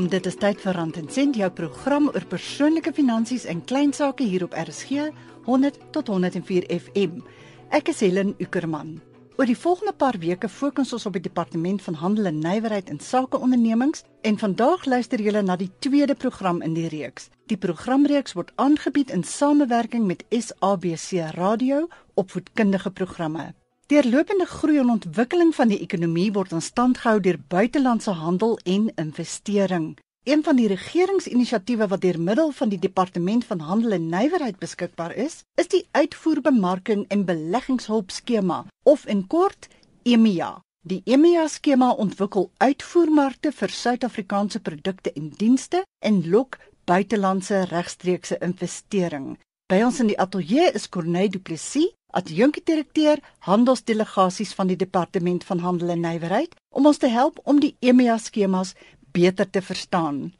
Welkom. 0.00 0.18
Dit 0.18 0.26
is 0.26 0.38
tyd 0.40 0.60
vir 0.64 0.72
Rand 0.72 0.96
en 0.96 1.08
Sent, 1.12 1.36
jou 1.36 1.48
program 1.52 2.06
oor 2.08 2.24
persoonlike 2.24 2.92
finansies 2.96 3.44
en 3.44 3.60
klein 3.68 3.92
sake 3.92 4.24
hier 4.24 4.46
op 4.46 4.54
RSG 4.56 5.10
100 5.44 5.76
tot 5.92 6.08
104 6.08 6.64
FM. 6.72 7.20
Ek 7.68 7.90
is 7.92 8.00
Helen 8.00 8.32
Ukerman. 8.40 8.94
Oor 9.36 9.44
die 9.44 9.58
volgende 9.58 9.92
paar 9.92 10.16
weke 10.22 10.48
fokus 10.48 10.94
ons 10.96 11.04
op 11.04 11.18
die 11.18 11.24
departement 11.26 11.84
van 11.84 12.00
handel 12.00 12.30
en 12.32 12.40
nywerheid 12.40 12.88
en 12.88 13.00
sakeondernemings 13.00 14.06
en 14.24 14.40
vandag 14.40 14.88
luister 14.88 15.20
julle 15.20 15.44
na 15.44 15.58
die 15.60 15.70
tweede 15.84 16.16
program 16.16 16.62
in 16.64 16.72
die 16.72 16.88
reeks. 16.88 17.28
Die 17.52 17.60
programreeks 17.60 18.38
word 18.38 18.56
aangebied 18.56 19.12
in 19.12 19.24
samewerking 19.24 20.08
met 20.08 20.24
SABC 20.32 21.34
Radio 21.36 21.88
opvoedkundige 22.16 22.90
programme. 22.90 23.50
Deurlopende 23.90 24.46
groei 24.46 24.78
en 24.78 24.90
ontwikkeling 24.92 25.48
van 25.54 25.66
die 25.72 25.80
ekonomie 25.82 26.28
word 26.30 26.52
in 26.54 26.62
stand 26.62 27.00
gehou 27.02 27.18
deur 27.24 27.38
buitelandse 27.50 28.12
handel 28.14 28.52
en 28.62 28.84
investering. 29.02 29.96
Een 30.30 30.44
van 30.46 30.60
die 30.60 30.68
regeringsinisiatiewe 30.70 31.88
wat 31.90 32.04
deur 32.04 32.20
middel 32.28 32.52
van 32.54 32.70
die 32.70 32.78
Departement 32.78 33.48
van 33.48 33.66
Handel 33.66 33.98
en 33.98 34.06
Nywerheid 34.12 34.60
beskikbaar 34.62 35.16
is, 35.16 35.40
is 35.58 35.72
die 35.74 35.82
Uitvoerbemarking 35.90 37.02
en 37.08 37.26
Beleggingshulp 37.26 38.14
skema 38.14 38.62
of 38.86 39.06
in 39.06 39.26
kort 39.26 39.66
EMEA. 40.02 40.52
Die 40.86 41.02
EMEA 41.04 41.48
skema 41.48 41.90
ontwikkel 41.90 42.52
uitvoermarkte 42.62 43.50
vir 43.50 43.78
Suid-Afrikaanse 43.82 44.60
produkte 44.60 45.10
en 45.18 45.32
dienste 45.34 45.82
en 45.98 46.22
lok 46.30 46.60
buitelandse 46.86 47.64
regstreekse 47.74 48.38
investering. 48.38 49.32
By 49.66 49.82
ons 49.82 49.98
in 49.98 50.14
die 50.14 50.18
ateljee 50.18 50.70
is 50.74 50.88
Corneille 50.88 51.34
Du 51.34 51.42
Plessis 51.42 51.90
adjunkdirekteur 52.10 53.20
handelsdelegasies 53.46 54.54
van 54.54 54.70
die 54.70 54.76
departement 54.76 55.44
van 55.44 55.58
handel 55.58 55.94
en 55.94 56.04
nywerheid 56.04 56.54
om 56.70 56.86
ons 56.86 56.98
te 56.98 57.08
help 57.08 57.40
om 57.44 57.60
die 57.60 57.76
EMEA 57.80 58.18
skemas 58.18 58.74
beter 59.12 59.50
te 59.50 59.62
verstaan. 59.62 60.30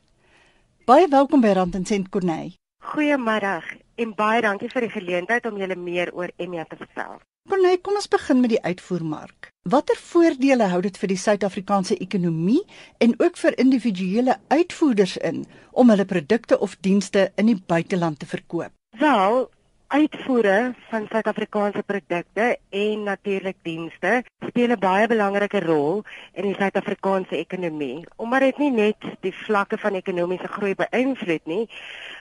Baie 0.86 1.08
welkom 1.08 1.40
by 1.40 1.54
Rand 1.54 1.74
en 1.74 1.86
Sent 1.86 2.08
Corneille. 2.08 2.56
Goeiemôre 2.80 3.60
en 4.00 4.14
baie 4.16 4.40
dankie 4.42 4.70
vir 4.72 4.86
die 4.86 4.94
geleentheid 4.94 5.46
om 5.46 5.58
julle 5.60 5.76
meer 5.76 6.10
oor 6.16 6.32
EMEA 6.36 6.64
te 6.70 6.78
vertel. 6.80 7.20
Corneille, 7.48 7.80
kom 7.82 7.96
ons 7.98 8.08
begin 8.08 8.40
met 8.40 8.52
die 8.54 8.62
uitvoermark. 8.62 9.50
Watter 9.68 9.98
voordele 9.98 10.66
hou 10.72 10.80
dit 10.84 10.98
vir 11.02 11.10
die 11.12 11.20
Suid-Afrikaanse 11.20 11.96
ekonomie 12.00 12.60
en 13.04 13.14
ook 13.18 13.36
vir 13.40 13.56
individuele 13.60 14.36
uitvoerders 14.48 15.16
in 15.30 15.44
om 15.72 15.90
hulle 15.92 16.06
produkte 16.08 16.58
of 16.58 16.76
dienste 16.80 17.30
in 17.36 17.50
die 17.52 17.58
buiteland 17.58 18.20
te 18.20 18.28
verkoop? 18.30 18.72
Wel, 18.98 19.48
uitvoere 19.90 20.74
van 20.88 21.06
Suid-Afrikaanse 21.10 21.82
produkte 21.82 22.44
en 22.70 23.02
natuurlik 23.02 23.56
dienste 23.66 24.22
speel 24.46 24.70
'n 24.74 24.78
baie 24.78 25.06
belangrike 25.06 25.60
rol 25.64 26.04
in 26.32 26.46
die 26.46 26.54
Suid-Afrikaanse 26.54 27.36
ekonomie. 27.36 28.06
Omdat 28.16 28.40
dit 28.40 28.58
nie 28.58 28.70
net 28.70 28.96
die 29.20 29.34
vlakke 29.34 29.78
van 29.78 29.94
ekonomiese 29.94 30.46
groei 30.46 30.74
beïnvloed 30.74 31.44
nie, 31.44 31.68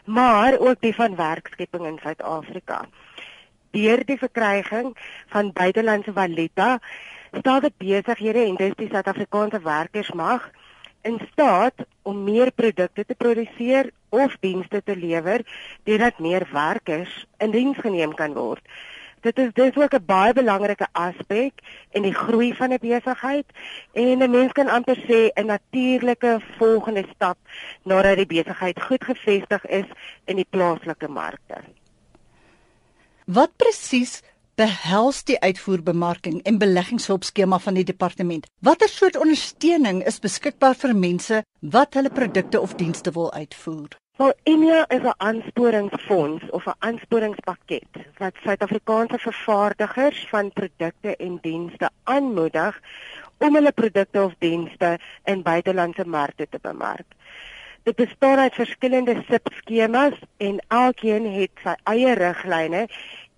maar 0.06 0.58
ook 0.58 0.82
die 0.82 0.96
van 0.96 1.16
werkskepping 1.16 1.86
in 1.86 2.00
Suid-Afrika. 2.02 2.86
Deur 3.72 4.06
die 4.06 4.18
verkryging 4.18 4.98
van 5.28 5.54
buitelandse 5.54 6.14
valuta 6.14 6.80
staan 7.32 7.62
dit 7.62 7.78
besighede 7.78 8.46
en 8.46 8.56
dis 8.56 8.74
die 8.76 8.90
Suid-Afrikaanse 8.90 9.62
werkersmag 9.62 10.50
in 11.02 11.20
staat 11.32 11.74
om 12.02 12.24
meer 12.24 12.52
produkte 12.52 13.06
te 13.06 13.16
produseer 13.16 13.92
of 14.10 14.38
dienste 14.40 14.82
te 14.84 14.96
lewer 14.96 15.46
deurdat 15.84 16.20
meer 16.20 16.48
werkers 16.52 17.26
in 17.38 17.52
diens 17.52 17.78
geneem 17.78 18.14
kan 18.14 18.34
word. 18.34 18.64
Dit 19.22 19.40
is 19.40 19.50
dis 19.54 19.76
ook 19.76 19.94
'n 19.94 20.06
baie 20.06 20.34
belangrike 20.34 20.88
aspek 20.92 21.54
in 21.92 22.02
die 22.02 22.14
groei 22.14 22.54
van 22.56 22.72
'n 22.72 22.80
besigheid 22.80 23.46
en 23.94 24.24
'n 24.24 24.32
mens 24.32 24.52
kan 24.52 24.68
amper 24.68 24.98
sê 25.08 25.32
'n 25.36 25.46
natuurlike 25.46 26.40
volgende 26.58 27.06
stap 27.16 27.38
nadat 27.84 28.16
die 28.16 28.26
besigheid 28.26 28.82
goed 28.82 29.04
gevestig 29.04 29.66
is 29.66 29.86
in 30.26 30.36
die 30.36 30.48
plaaslike 30.50 31.08
markte. 31.08 31.58
Wat 33.26 33.52
presies 33.56 34.24
behels 34.60 35.22
die 35.24 35.38
uitvoerbemarking 35.40 36.42
en 36.50 36.58
beleggingshulpskema 36.60 37.62
van 37.64 37.78
die 37.80 37.86
departement. 37.88 38.48
Watter 38.66 38.92
soort 38.92 39.16
ondersteuning 39.16 40.02
is 40.10 40.20
beskikbaar 40.20 40.76
vir 40.82 40.96
mense 40.96 41.40
wat 41.76 41.96
hulle 41.96 42.12
produkte 42.12 42.60
of 42.60 42.76
dienste 42.82 43.14
wil 43.16 43.32
uitvoer? 43.32 43.96
Wel, 44.20 44.34
EMEA 44.52 44.82
is 44.96 45.06
'n 45.08 45.16
aansporingsfonds 45.18 46.50
of 46.52 46.68
'n 46.68 46.76
aansporingspakket 46.80 47.92
wat 48.18 48.36
Suid-Afrikaanse 48.44 49.18
vervaardigers 49.18 50.28
van 50.30 50.52
produkte 50.52 51.16
en 51.16 51.40
dienste 51.42 51.90
aanmoedig 52.04 52.82
om 53.38 53.56
hulle 53.56 53.72
produkte 53.72 54.24
of 54.24 54.34
dienste 54.40 55.00
in 55.24 55.42
buitelandse 55.42 56.06
markte 56.06 56.48
te 56.50 56.60
bemark. 56.62 57.08
Dit 57.84 57.96
bestaan 57.96 58.40
uit 58.40 58.54
verskillende 58.54 59.24
subskemas 59.30 60.20
en 60.38 60.60
elkeen 60.68 61.32
het 61.34 61.52
sy 61.64 61.76
eie 61.84 62.14
riglyne 62.14 62.88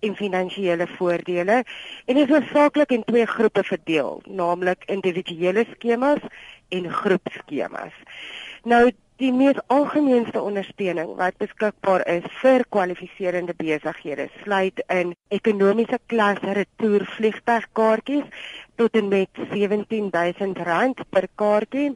en 0.02 0.16
finansiële 0.18 0.86
voordele 0.96 1.62
en 2.04 2.16
is 2.16 2.28
hoofsaaklik 2.28 2.90
in 2.90 3.04
twee 3.04 3.26
groepe 3.26 3.62
verdeel, 3.64 4.22
naamlik 4.26 4.82
individuele 4.86 5.64
skemas 5.70 6.22
en 6.68 6.90
groepskemas. 6.90 7.94
Nou 8.62 8.90
die 9.22 9.32
mees 9.32 9.58
algemeenste 9.70 10.40
ondersteuning 10.42 11.12
wat 11.18 11.36
beskikbaar 11.38 12.02
is 12.10 12.24
vir 12.40 12.64
kwalifiserende 12.74 13.54
besighede 13.58 14.26
sluit 14.42 14.82
in 14.88 15.12
ekonomiese 15.36 15.98
klas 16.10 16.40
retour 16.58 17.04
vliegtuigkaartjies 17.16 18.48
tot 18.80 18.98
en 18.98 19.12
met 19.12 19.44
R17000 19.44 21.06
per 21.14 21.28
kaartjie 21.42 21.92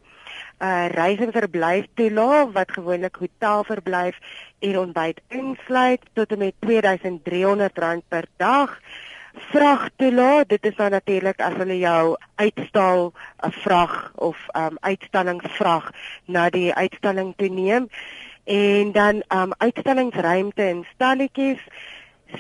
uh 0.58 0.86
reis 0.92 1.18
en 1.18 1.32
verblyf 1.32 1.86
toelaag 1.94 2.52
wat 2.52 2.72
gewoonlik 2.72 3.16
hotelverblyf 3.16 4.18
en 4.58 4.78
ontbyt 4.78 5.20
insluit 5.28 6.00
tot 6.12 6.32
en 6.32 6.38
met 6.38 6.54
R2300 6.66 8.08
per 8.08 8.24
dag. 8.36 8.78
Vrag 9.50 9.88
toelaag, 9.96 10.46
dit 10.46 10.64
is 10.64 10.76
dan 10.76 10.90
natuurlik 10.90 11.40
as 11.40 11.58
hulle 11.60 11.78
jou 11.78 12.16
uitstal 12.34 13.12
'n 13.46 13.52
vrag 13.52 14.12
of 14.14 14.36
um 14.56 14.76
uitstallingsvrag 14.80 15.90
na 16.24 16.50
die 16.50 16.74
uitstalling 16.74 17.34
toe 17.36 17.48
neem 17.48 17.88
en 18.44 18.92
dan 18.92 19.22
um 19.28 19.52
uitstallingsruimte 19.58 20.62
en 20.62 20.86
stalletjies 20.94 21.60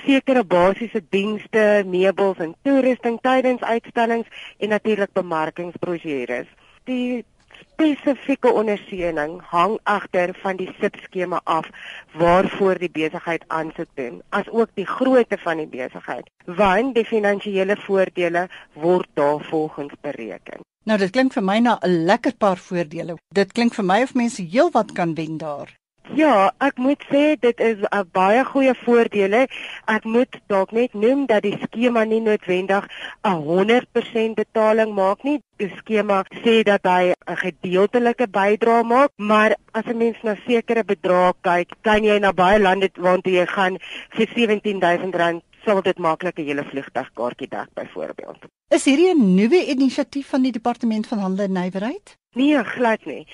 sekere 0.04 0.44
basiese 0.44 1.02
dienste, 1.10 1.84
meubels 1.86 2.38
en 2.42 2.54
toerusting 2.62 3.18
tydens 3.22 3.62
uitstallings 3.62 4.28
en 4.58 4.68
natuurlik 4.68 5.12
bemarkingsbrosjures. 5.12 6.48
Die 6.84 7.24
spesifieke 7.60 8.52
ondersteuning 8.52 9.40
hang 9.50 9.78
agter 9.82 10.34
van 10.42 10.56
die 10.56 10.68
subskema 10.80 11.40
af 11.44 11.68
waarvoor 12.12 12.78
die 12.78 12.90
besigheid 12.90 13.44
aansoek 13.46 13.90
doen, 13.94 14.22
asook 14.28 14.70
die 14.74 14.86
grootte 14.86 15.38
van 15.38 15.62
die 15.62 15.68
besigheid, 15.68 16.30
want 16.44 16.94
die 16.94 17.04
finansiële 17.04 17.76
voordele 17.86 18.48
word 18.72 19.08
daarvolgens 19.14 19.94
bereken. 20.00 20.64
Nou 20.86 20.98
dit 20.98 21.10
klink 21.10 21.32
vir 21.34 21.42
my 21.42 21.58
na 21.58 21.78
'n 21.82 22.04
lekker 22.06 22.34
paar 22.38 22.56
voordele. 22.56 23.16
Dit 23.34 23.52
klink 23.52 23.74
vir 23.74 23.84
my 23.84 24.02
of 24.02 24.14
mense 24.14 24.42
heelwat 24.42 24.92
kan 24.92 25.14
wen 25.14 25.36
daar. 25.38 25.74
Ja, 26.14 26.52
ek 26.62 26.78
moet 26.78 27.02
sê 27.10 27.34
dit 27.40 27.60
is 27.60 27.78
'n 27.82 28.08
baie 28.12 28.44
goeie 28.44 28.74
voordele. 28.84 29.48
Ek 29.86 30.04
moet 30.04 30.38
dalk 30.46 30.70
net 30.72 30.94
noem 30.94 31.26
dat 31.26 31.42
die 31.42 31.58
skema 31.62 32.04
nie 32.04 32.20
noodwendig 32.20 32.86
'n 33.24 33.42
100% 33.42 34.34
betaling 34.34 34.94
maak 34.94 35.24
nie. 35.24 35.40
Die 35.58 35.72
skema 35.76 36.24
sê 36.44 36.62
dat 36.62 36.84
hy 36.84 37.12
'n 37.26 37.36
gedeeltelike 37.36 38.28
bydrae 38.28 38.82
maak, 38.82 39.10
maar 39.16 39.56
as 39.72 39.84
'n 39.86 39.96
mens 39.96 40.16
na 40.22 40.36
sekere 40.46 40.84
bedrae 40.84 41.32
kyk, 41.42 41.70
kan 41.82 42.04
jy 42.04 42.18
na 42.18 42.32
baie 42.32 42.58
lande 42.58 42.90
waartoe 42.94 43.32
jy 43.32 43.46
gaan 43.46 43.78
vir 44.10 44.26
R17000 44.26 45.42
sal 45.64 45.82
dit 45.82 45.98
maklik 45.98 46.38
'n 46.38 46.44
hele 46.44 46.64
vliegtuigkaartjie 46.64 47.48
dek 47.48 47.68
byvoorbeeld. 47.74 48.38
Is 48.68 48.84
hierdie 48.84 49.14
'n 49.14 49.34
nuwe 49.34 49.66
inisiatief 49.66 50.28
van 50.28 50.42
die 50.42 50.52
departement 50.52 51.06
van 51.06 51.18
handel 51.18 51.44
en 51.44 51.52
nywerheid? 51.52 52.16
Nee, 52.32 52.64
glad 52.64 53.04
nie. 53.04 53.26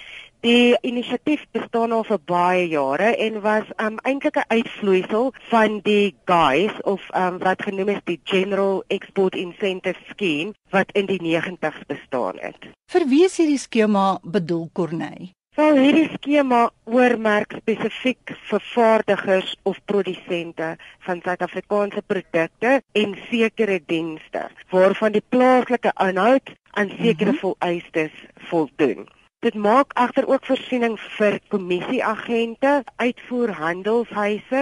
Die 0.42 0.74
inisiatief 0.82 1.44
bestaan 1.54 1.92
al 1.94 2.02
vir 2.02 2.18
baie 2.26 2.62
jare 2.66 3.12
en 3.26 3.36
was 3.44 3.68
um 3.84 4.00
eintlik 4.02 4.40
'n 4.40 4.48
uitvloeisel 4.56 5.28
van 5.50 5.76
die 5.84 6.16
GAIS 6.30 6.80
of 6.82 7.04
um 7.20 7.38
wat 7.38 7.62
genoem 7.62 7.92
is 7.94 8.00
die 8.10 8.18
General 8.24 8.82
Export 8.88 9.36
Incentive 9.36 10.00
Scheme 10.08 10.50
wat 10.70 10.90
in 10.98 11.06
die 11.06 11.20
90's 11.22 11.86
bestaan 11.86 12.42
het. 12.42 12.58
Vir 12.90 13.06
wie 13.06 13.22
is 13.24 13.36
hierdie 13.36 13.58
skema 13.58 14.18
bedoel 14.22 14.68
Corneille? 14.72 15.30
Wel 15.54 15.76
hierdie 15.76 16.10
skema 16.10 16.70
oormerk 16.84 17.54
spesifiek 17.62 18.34
vervaardigers 18.50 19.56
of 19.62 19.78
produsente 19.84 20.76
van 21.06 21.22
Suid-Afrikaanse 21.22 22.02
produkte 22.02 22.82
en 22.92 23.16
sekere 23.30 23.80
dienste 23.86 24.48
waarvan 24.74 25.12
die 25.12 25.26
plaaslike 25.28 25.94
inhoud 26.10 26.50
aan 26.70 26.90
sekere 26.98 27.30
mm 27.30 27.38
-hmm. 27.38 27.54
vereistes 27.58 28.14
voldoen. 28.50 29.21
Dit 29.42 29.54
maak 29.54 29.90
egter 29.98 30.28
ook 30.30 30.44
voorsiening 30.46 30.92
vir 31.16 31.40
kommissieagente, 31.50 32.84
uitvoerhandelshuise 32.96 34.60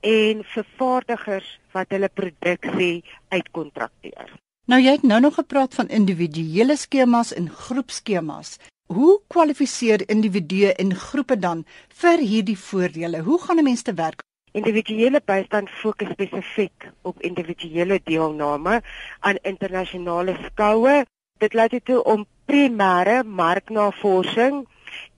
en 0.00 0.44
vervaardigers 0.52 1.48
wat 1.74 1.90
hulle 1.90 2.08
produksie 2.08 3.02
uitkontrakteer. 3.34 4.30
Nou 4.70 4.78
jy 4.78 4.94
het 4.94 5.02
nou 5.02 5.18
nog 5.24 5.34
gepraat 5.40 5.74
van 5.74 5.90
individuele 5.90 6.76
skemas 6.76 7.34
en 7.34 7.50
groepskemas. 7.50 8.58
hoe 8.92 9.20
kwalifiseer 9.26 10.02
individue 10.08 10.72
en 10.74 10.94
groepe 10.94 11.38
dan 11.38 11.64
vir 12.00 12.18
hierdie 12.18 12.58
voordele? 12.58 13.22
Hoe 13.28 13.38
gaan 13.42 13.58
'n 13.58 13.64
mens 13.64 13.82
te 13.82 13.94
werk? 13.94 14.22
Individuele 14.52 15.20
bystand 15.24 15.70
fokus 15.70 16.10
spesifiek 16.12 16.90
op 17.02 17.22
individuele 17.22 18.00
deelname 18.04 18.82
aan 19.20 19.36
internasionale 19.42 20.36
skoue. 20.44 21.04
Dit 21.38 21.54
laat 21.54 21.70
dit 21.70 21.84
toe 21.84 22.04
om 22.04 22.26
primêre 22.44 23.22
marknavorsing 23.24 24.66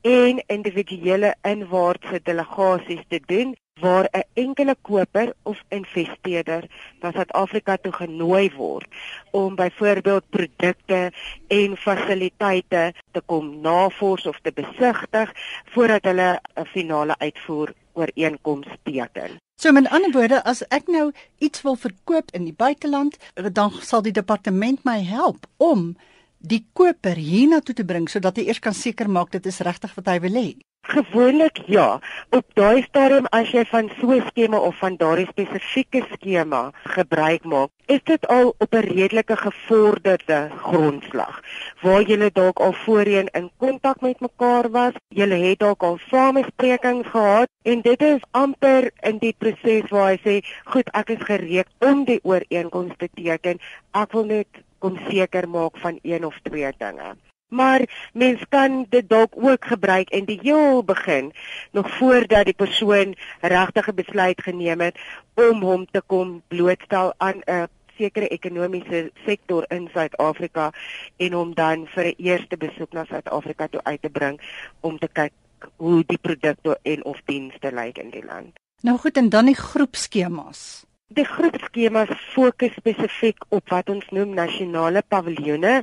en 0.04 0.42
individuele 0.46 1.34
inwaartse 1.42 2.20
delegasies 2.22 3.04
te 3.08 3.20
doen 3.26 3.54
waar 3.80 4.08
'n 4.12 4.24
enkele 4.32 4.76
koper 4.80 5.32
of 5.42 5.62
investeerder 5.68 6.62
na 7.00 7.10
Suid-Afrika 7.12 7.76
toe 7.76 7.92
genooi 7.92 8.52
word 8.56 8.88
om 9.30 9.54
byvoorbeeld 9.54 10.24
produkte 10.30 11.12
en 11.46 11.76
fasiliteite 11.76 12.94
te 13.12 13.20
kom 13.26 13.60
navors 13.60 14.26
of 14.26 14.38
te 14.42 14.52
besigtig 14.52 15.32
voordat 15.64 16.04
hulle 16.04 16.40
'n 16.54 16.64
finale 16.64 17.14
uitvoer 17.18 17.72
ooreenkoms 17.92 18.66
teken. 18.82 19.30
So 19.60 19.72
met 19.72 19.88
ander 19.88 20.10
woorde, 20.10 20.44
as 20.44 20.66
ek 20.68 20.86
nou 20.86 21.12
iets 21.38 21.62
wil 21.62 21.76
verkoop 21.76 22.30
in 22.30 22.44
die 22.44 22.56
buiteland, 22.56 23.16
dan 23.52 23.70
sal 23.80 24.02
die 24.02 24.12
departement 24.12 24.84
my 24.84 25.02
help 25.04 25.46
om 25.56 25.96
die 26.44 26.60
koper 26.76 27.16
hiernatoe 27.16 27.74
te 27.74 27.88
bring 27.88 28.06
sodat 28.12 28.36
hy 28.36 28.48
eers 28.50 28.60
kan 28.60 28.76
seker 28.76 29.08
maak 29.08 29.32
dit 29.32 29.46
is 29.48 29.64
regtig 29.64 29.96
wat 29.96 30.08
hy 30.12 30.20
wil 30.26 30.40
hê. 30.40 30.48
Gewoonlik 30.84 31.62
ja. 31.72 32.00
Op 32.36 32.44
daai 32.58 32.82
stadium 32.84 33.24
as 33.32 33.48
jy 33.56 33.62
van 33.70 33.86
so 34.00 34.12
'n 34.12 34.26
skema 34.26 34.58
of 34.68 34.76
van 34.82 34.98
daardie 35.00 35.26
spesifieke 35.30 36.02
skema 36.12 36.72
gebruik 36.96 37.44
maak, 37.44 37.70
is 37.86 38.02
dit 38.04 38.26
al 38.28 38.52
op 38.58 38.74
'n 38.74 38.84
redelike 38.92 39.36
gevorderde 39.36 40.50
grondslag 40.66 41.40
waar 41.80 42.02
julle 42.02 42.30
dalk 42.32 42.60
al 42.60 42.72
voorheen 42.72 43.28
in 43.32 43.50
kontak 43.56 44.00
met 44.00 44.20
mekaar 44.20 44.70
was. 44.70 44.92
Julle 45.08 45.38
het 45.46 45.58
dalk 45.58 45.82
al 45.82 45.98
samesprekings 46.10 47.08
gehad 47.08 47.48
en 47.62 47.80
dit 47.80 48.02
is 48.02 48.20
amper 48.30 48.90
in 49.00 49.18
die 49.18 49.34
proses 49.38 49.90
waar 49.90 50.10
hy 50.12 50.18
sê, 50.26 50.44
"Goed, 50.64 50.88
ek 50.92 51.08
is 51.08 51.24
gereed 51.24 51.68
om 51.78 52.04
die 52.04 52.20
ooreenkoms 52.22 52.92
te 52.96 53.08
teken. 53.14 53.58
Ek 53.92 54.12
wil 54.12 54.24
net 54.24 54.48
kom 54.84 54.98
seker 55.08 55.48
maak 55.48 55.80
van 55.84 55.98
een 56.02 56.26
of 56.30 56.36
twee 56.42 56.72
dinge." 56.78 57.16
maar 57.54 58.10
mens 58.12 58.42
kan 58.48 58.86
dit 58.88 59.08
dalk 59.08 59.32
ook 59.36 59.64
gebruik 59.64 60.10
in 60.10 60.24
die 60.24 60.38
heel 60.42 60.84
begin 60.84 61.32
nog 61.70 61.90
voordat 61.90 62.44
die 62.44 62.54
persoon 62.54 63.14
regtig 63.40 63.88
'n 63.88 63.94
besluit 63.94 64.42
geneem 64.42 64.80
het 64.80 64.98
om 65.34 65.62
hom 65.62 65.86
te 65.90 66.02
kom 66.06 66.42
blootstel 66.48 67.14
aan 67.16 67.40
'n 67.46 67.68
sekere 67.96 68.28
ekonomiese 68.28 69.10
sektor 69.26 69.64
in 69.68 69.88
Suid-Afrika 69.92 70.72
en 71.16 71.32
hom 71.32 71.54
dan 71.54 71.86
vir 71.86 72.04
'n 72.04 72.14
eerste 72.16 72.56
besoek 72.56 72.92
na 72.92 73.04
Suid-Afrika 73.04 73.66
toe 73.66 73.80
uit 73.82 74.02
te 74.02 74.10
bring 74.10 74.40
om 74.80 74.98
te 74.98 75.08
kyk 75.12 75.32
hoe 75.76 76.02
die 76.06 76.18
produkte 76.18 76.78
en 76.82 77.04
of 77.04 77.20
dienste 77.24 77.72
lyk 77.72 77.98
in 77.98 78.10
die 78.10 78.24
land. 78.24 78.52
Nou 78.82 78.98
goed 78.98 79.16
en 79.16 79.28
dan 79.28 79.46
die 79.46 79.56
groepskemas. 79.56 80.84
Die 81.14 81.24
groepskemas 81.24 82.10
fokus 82.32 82.72
spesifiek 82.74 83.44
op 83.54 83.68
wat 83.70 83.90
ons 83.92 84.06
noem 84.16 84.32
nasionale 84.34 85.02
paviljoene 85.14 85.74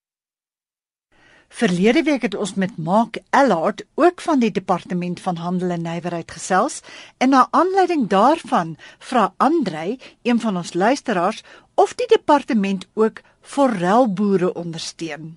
Verlede 1.53 2.01
week 2.03 2.23
het 2.25 2.35
ons 2.35 2.55
met 2.57 2.77
Mark 2.81 3.19
Allard 3.31 3.83
ook 3.95 4.21
van 4.25 4.41
die 4.41 4.51
departement 4.51 5.21
van 5.21 5.37
handel 5.37 5.75
en 5.75 5.83
nywerheid 5.85 6.31
gesels 6.33 6.81
en 7.19 7.29
na 7.29 7.43
aanleiding 7.51 8.07
daarvan 8.09 8.77
vra 8.99 9.35
Andrei, 9.37 9.99
een 10.23 10.41
van 10.41 10.57
ons 10.57 10.73
luisteraars, 10.73 11.43
of 11.75 11.93
die 11.95 12.07
departement 12.09 12.87
ook 12.95 13.21
forelboere 13.41 14.55
ondersteun. 14.55 15.37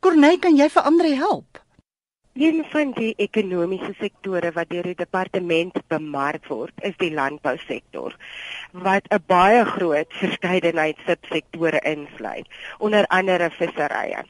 Corney, 0.00 0.38
kan 0.38 0.56
jy 0.56 0.70
vir 0.72 0.82
Andrei 0.82 1.12
help? 1.20 1.60
Een 2.32 2.64
van 2.72 2.96
die 2.96 3.12
ekonomiese 3.18 3.92
sektore 4.00 4.54
wat 4.56 4.72
deur 4.72 4.88
die 4.88 4.96
departement 4.96 5.76
bemark 5.92 6.48
word, 6.48 6.72
is 6.80 6.96
die 6.96 7.12
landbousektor 7.12 8.16
wat 8.72 9.04
'n 9.12 9.22
baie 9.26 9.64
groot 9.76 10.12
verskeidenheid 10.24 10.96
subsektore 11.06 11.80
insluit, 11.84 12.48
onder 12.78 13.06
andere 13.06 13.50
visserye. 13.50 14.24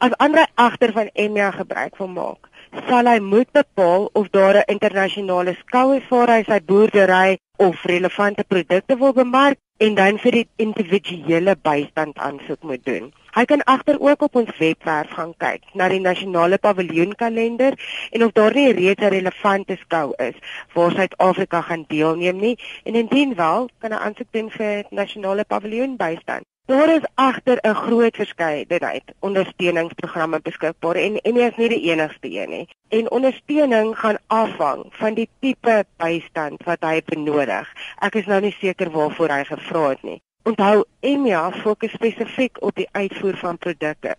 As 0.00 0.14
ander 0.16 0.46
agter 0.54 0.92
van 0.96 1.10
Emia 1.12 1.50
gebruik 1.52 1.96
wil 2.00 2.08
maak, 2.08 2.46
sal 2.88 3.08
hy 3.10 3.18
moet 3.20 3.50
bepaal 3.52 4.06
of 4.20 4.30
daar 4.36 4.56
'n 4.60 4.72
internasionale 4.74 5.52
skou 5.58 5.96
is 5.96 6.06
waar 6.08 6.30
hy 6.34 6.38
sy 6.46 6.58
boerdery 6.70 7.36
of 7.66 7.82
relevante 7.84 8.44
produkte 8.52 8.96
wil 9.02 9.12
bemark 9.12 9.58
en 9.76 9.94
dan 9.98 10.18
vir 10.22 10.32
die 10.38 10.48
individuele 10.64 11.54
bystand 11.68 12.16
aansoek 12.16 12.62
moet 12.70 12.84
doen. 12.84 13.12
Hy 13.36 13.44
kan 13.44 13.64
agter 13.74 14.00
ook 14.00 14.22
op 14.22 14.40
ons 14.40 14.56
webwerf 14.58 15.12
gaan 15.18 15.34
kyk 15.44 15.68
na 15.74 15.88
die 15.92 16.00
nasionale 16.00 16.58
paviljoenkalender 16.58 17.76
en 18.10 18.24
of 18.24 18.32
daar 18.32 18.56
nie 18.56 18.72
reeds 18.72 19.04
'n 19.04 19.12
relevante 19.16 19.76
skou 19.84 20.14
is 20.16 20.36
waar 20.72 20.96
Suid-Afrika 20.96 21.60
gaan 21.60 21.84
deelneem 21.88 22.40
nie 22.40 22.56
en 22.84 22.94
indien 22.94 23.34
wel, 23.34 23.68
kan 23.78 23.92
hy 23.92 23.98
aansoek 23.98 24.32
doen 24.32 24.50
vir 24.50 24.84
nasionale 24.90 25.44
paviljoenbystand. 25.44 26.49
Daar 26.70 26.94
is 26.94 27.06
agter 27.14 27.58
'n 27.62 27.74
groot 27.74 28.16
verskeidenheid 28.16 29.02
ondersteuningsprogramme 29.18 30.40
beskikbaar 30.40 30.94
en 30.94 31.20
en 31.20 31.34
nie 31.34 31.42
is 31.42 31.56
nie 31.56 31.68
die 31.68 31.90
enigste 31.90 32.30
een 32.30 32.50
nie. 32.50 32.68
En 32.88 33.10
ondersteuning 33.10 33.98
gaan 33.98 34.18
afhang 34.26 34.84
van 34.90 35.14
die 35.14 35.28
tipe 35.40 35.84
bystand 35.96 36.62
wat 36.64 36.80
hy 36.80 37.02
benodig. 37.04 37.72
Ek 37.98 38.14
is 38.14 38.26
nou 38.26 38.40
nie 38.40 38.54
seker 38.60 38.90
waarvoor 38.90 39.28
hy 39.28 39.44
gevra 39.44 39.88
het 39.88 40.02
nie. 40.02 40.22
Onthou, 40.42 40.84
EMEA 41.00 41.50
fokus 41.50 41.92
spesifiek 41.92 42.62
op 42.62 42.74
die 42.74 42.88
uitvoer 42.92 43.36
van 43.36 43.58
produkte 43.58 44.16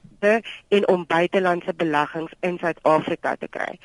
en 0.68 0.88
om 0.88 1.06
buitelandse 1.08 1.74
beleggings 1.74 2.32
in 2.40 2.58
Suid-Afrika 2.58 3.36
te 3.36 3.48
kry. 3.48 3.80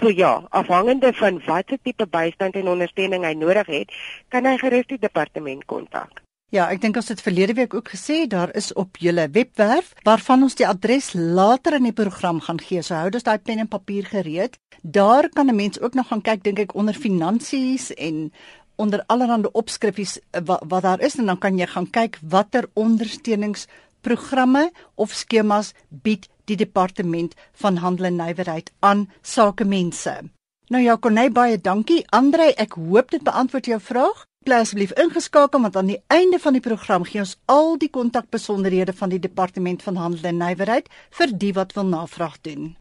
So 0.00 0.08
ja, 0.08 0.42
afhangende 0.48 1.12
van 1.12 1.42
watter 1.46 1.78
tipe 1.82 2.06
bystand 2.06 2.54
en 2.54 2.68
ondersteuning 2.68 3.24
hy 3.24 3.32
nodig 3.32 3.66
het, 3.66 3.92
kan 4.28 4.44
hy 4.44 4.56
gerus 4.56 4.86
die 4.86 4.98
departement 4.98 5.64
kontak. 5.64 6.22
Ja, 6.52 6.66
ek 6.68 6.82
dink 6.82 6.98
ons 7.00 7.06
het 7.08 7.22
verlede 7.24 7.54
week 7.56 7.72
ook 7.72 7.86
gesê 7.94 8.26
daar 8.28 8.50
is 8.52 8.74
op 8.76 8.98
julle 9.00 9.22
webwerf 9.32 9.94
waarvan 10.04 10.42
ons 10.44 10.54
die 10.60 10.66
adres 10.68 11.14
later 11.16 11.78
in 11.78 11.86
die 11.88 11.94
program 11.96 12.42
gaan 12.44 12.58
gee. 12.60 12.82
So 12.84 12.92
hou 12.92 13.08
dus 13.08 13.24
daai 13.24 13.38
pen 13.40 13.62
en 13.62 13.70
papier 13.72 14.04
gereed. 14.04 14.58
Daar 14.82 15.30
kan 15.32 15.48
'n 15.48 15.56
mens 15.56 15.80
ook 15.80 15.94
nog 15.94 16.08
gaan 16.12 16.20
kyk 16.20 16.42
dink 16.44 16.58
ek 16.58 16.74
onder 16.74 16.94
finansies 16.94 17.94
en 17.94 18.32
onder 18.76 19.04
allerlei 19.06 19.48
opskrifies 19.52 20.18
wat, 20.44 20.62
wat 20.68 20.82
daar 20.82 21.00
is 21.00 21.16
en 21.16 21.26
dan 21.26 21.38
kan 21.38 21.58
jy 21.58 21.66
gaan 21.66 21.90
kyk 21.90 22.18
watter 22.20 22.68
ondersteuningsprogramme 22.74 24.70
of 24.94 25.12
skemas 25.12 25.72
bied 25.88 26.28
die 26.44 26.56
departement 26.56 27.34
van 27.52 27.76
handel 27.76 28.04
en 28.04 28.16
nywerheid 28.16 28.72
aan 28.80 29.10
sakemense. 29.22 30.20
Nou 30.68 30.82
ja, 30.82 30.96
Konay 30.96 31.30
baie 31.30 31.60
dankie. 31.60 32.04
Andre, 32.10 32.54
ek 32.56 32.72
hoop 32.72 33.10
dit 33.10 33.22
beantwoord 33.22 33.66
jou 33.66 33.80
vraag. 33.80 34.26
Bly 34.42 34.56
asseblief 34.58 34.90
ingeskakel 34.98 35.62
want 35.62 35.76
aan 35.78 35.90
die 35.92 36.00
einde 36.10 36.38
van 36.42 36.56
die 36.56 36.62
program 36.64 37.04
gee 37.06 37.22
ons 37.22 37.36
al 37.46 37.76
die 37.78 37.90
kontakbesonderhede 37.94 38.92
van 38.98 39.14
die 39.14 39.20
departement 39.22 39.82
van 39.86 40.00
handel 40.02 40.32
en 40.32 40.42
nywerheid 40.42 40.90
vir 41.18 41.38
die 41.44 41.52
wat 41.54 41.76
wil 41.78 41.86
navraag 41.86 42.40
doen. 42.40 42.72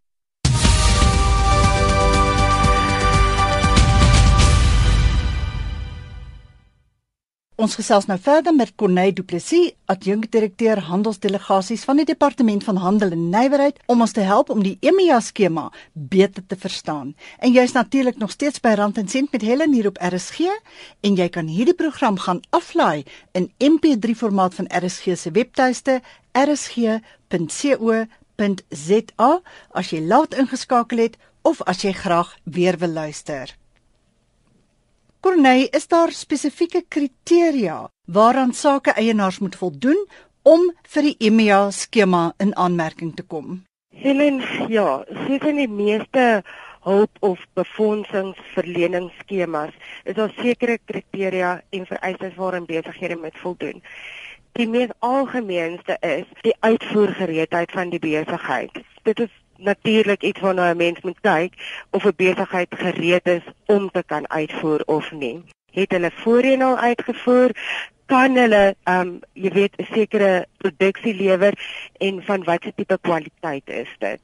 Ons 7.62 7.76
gesels 7.78 8.08
nou 8.10 8.16
verder 8.18 8.56
met 8.58 8.72
Corneille 8.74 9.14
Du 9.14 9.22
Plessis, 9.22 9.76
adjunkdirekteur 9.94 10.80
handelsdelegasies 10.88 11.84
van 11.86 12.00
die 12.02 12.08
Departement 12.10 12.64
van 12.66 12.80
Handel 12.82 13.14
en 13.14 13.28
Nywerheid 13.30 13.78
om 13.86 14.02
ons 14.02 14.16
te 14.18 14.24
help 14.26 14.50
om 14.50 14.64
die 14.66 14.80
EMEA 14.82 15.20
skema 15.22 15.68
beter 15.94 16.42
te 16.42 16.58
verstaan. 16.58 17.14
En 17.38 17.54
jy's 17.54 17.78
natuurlik 17.78 18.18
nog 18.18 18.34
steeds 18.34 18.64
by 18.66 18.74
Rand 18.80 18.98
en 18.98 19.06
Sent 19.14 19.30
met 19.32 19.46
Helen 19.46 19.78
hier 19.78 19.92
op 19.92 20.02
RSG 20.02 20.50
en 21.06 21.14
jy 21.22 21.30
kan 21.30 21.46
hierdie 21.54 21.78
program 21.78 22.18
gaan 22.26 22.42
aflaai 22.50 23.06
in 23.38 23.52
MP3 23.62 24.18
formaat 24.18 24.58
van 24.58 24.66
RSG 24.82 25.14
se 25.14 25.30
webtuiste 25.38 26.02
rsg.co.za 26.34 27.02
as 29.70 29.94
jy 29.94 30.02
laat 30.02 30.34
ingeskakel 30.34 30.98
het 31.06 31.22
of 31.46 31.62
as 31.70 31.86
jy 31.86 31.94
graag 31.94 32.34
weer 32.44 32.82
wil 32.82 32.98
luister. 33.04 33.61
Corneille, 35.22 35.70
is 35.70 35.88
daar 35.88 36.12
spesifieke 36.12 36.86
kriteria 36.90 37.90
waaraan 38.06 38.54
sake 38.58 38.92
eienaars 38.98 39.40
moet 39.40 39.56
voldoen 39.56 40.08
om 40.42 40.74
vir 40.94 41.02
die 41.06 41.16
EMEA 41.28 41.72
skema 41.72 42.34
in 42.42 42.56
aanmerking 42.58 43.16
te 43.16 43.22
kom? 43.22 43.64
Helen, 43.94 44.42
ja, 44.68 45.06
in 45.30 45.56
die 45.62 45.70
meeste 45.70 46.44
hulp 46.88 47.12
of 47.20 47.40
befondsingsverleningsskemas, 47.54 49.70
is 50.10 50.16
daar 50.18 50.34
sekere 50.42 50.78
kriteria 50.86 51.62
en 51.70 51.86
vereistes 51.86 52.36
waaraan 52.42 52.66
besighede 52.66 53.18
moet 53.22 53.38
voldoen. 53.44 53.84
Die 54.58 54.68
mees 54.68 54.90
algemeenste 55.00 55.98
is 56.02 56.26
die 56.42 56.56
uitvoergereedheid 56.60 57.72
van 57.72 57.90
die 57.94 58.00
besigheid. 58.02 58.72
Dit 59.06 59.20
is 59.20 59.41
natuurlik 59.62 60.24
iets 60.24 60.40
waarna 60.40 60.72
'n 60.72 60.78
mens 60.78 61.02
moet 61.02 61.22
kyk 61.22 61.54
of 61.90 62.06
'n 62.06 62.14
besigheid 62.16 62.72
gereed 62.84 63.28
is 63.28 63.46
om 63.66 63.90
te 63.92 64.04
kan 64.06 64.30
uitvoer 64.30 64.82
of 64.86 65.12
nie. 65.12 65.44
Het 65.72 65.92
hulle 65.92 66.12
voorheen 66.14 66.62
al 66.62 66.78
uitgevoer? 66.78 67.50
Kan 68.06 68.36
hulle 68.36 68.76
ehm 68.84 69.08
um, 69.08 69.20
jy 69.34 69.52
weet 69.52 69.78
'n 69.78 69.88
sekere 69.94 70.46
produksie 70.58 71.16
lewer 71.16 71.54
en 71.98 72.24
van 72.24 72.44
watter 72.44 72.74
tipe 72.76 72.98
kwaliteit 73.02 73.70
is 73.70 73.96
dit? 73.98 74.20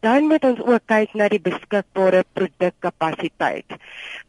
Dan 0.00 0.24
moet 0.24 0.44
ons 0.44 0.60
ook 0.60 0.80
kyk 0.84 1.14
na 1.14 1.28
die 1.28 1.40
beskikbare 1.40 2.24
produkkapasiteit. 2.32 3.66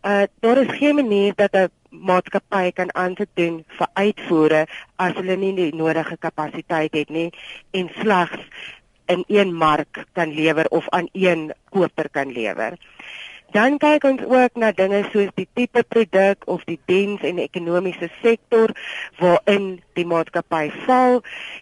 Uh 0.02 0.24
daar 0.40 0.58
is 0.58 0.78
geen 0.78 0.96
manier 0.96 1.34
dat 1.36 1.54
'n 1.54 1.70
maatskappy 1.90 2.72
kan 2.72 2.96
aansoek 2.96 3.30
doen 3.34 3.64
vir 3.78 3.88
uitvoere 3.94 4.68
as 4.96 5.14
hulle 5.14 5.36
nie 5.36 5.54
die 5.56 5.76
nodige 5.76 6.18
kapasiteit 6.18 6.94
het 6.94 7.10
nie 7.10 7.30
en 7.72 7.90
slegs 8.02 8.40
in 9.14 9.24
een 9.28 9.54
mark 9.54 10.06
kan 10.18 10.34
lewer 10.34 10.68
of 10.70 10.90
aan 10.90 11.10
een 11.12 11.52
koper 11.70 12.10
kan 12.10 12.32
lewer. 12.32 12.78
Dan 13.54 13.76
kyk 13.78 14.02
ons 14.10 14.22
ook 14.26 14.56
na 14.58 14.72
dinge 14.74 15.04
soos 15.14 15.30
die 15.38 15.46
tipe 15.54 15.84
produk 15.86 16.42
of 16.50 16.64
die 16.66 16.80
diens 16.90 17.22
en 17.22 17.38
ekonomiese 17.38 18.08
sektor 18.24 18.72
waarin 19.20 19.68
die 19.94 20.06
maatskappy 20.10 20.72
val 20.88 21.20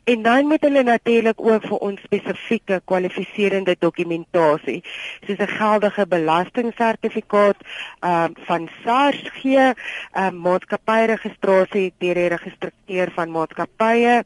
en 0.08 0.24
dan 0.24 0.48
moet 0.48 0.64
hulle 0.64 0.86
natuurlik 0.88 1.42
ook 1.44 1.68
vir 1.68 1.84
ons 1.90 2.06
spesifieke 2.08 2.80
kwalifiserende 2.88 3.76
dokumentasie 3.84 4.80
soos 5.28 5.44
'n 5.44 5.52
geldige 5.58 6.06
belastingsertifikaat 6.16 7.60
uh, 7.60 8.32
van 8.48 8.70
SARS 8.86 9.28
gee, 9.42 9.68
ehm 9.68 10.36
uh, 10.36 10.44
maatskappyregistrasie 10.48 11.92
deur 12.00 12.16
die 12.16 12.32
registreer 12.38 13.12
van 13.20 13.36
maatskappye 13.36 14.24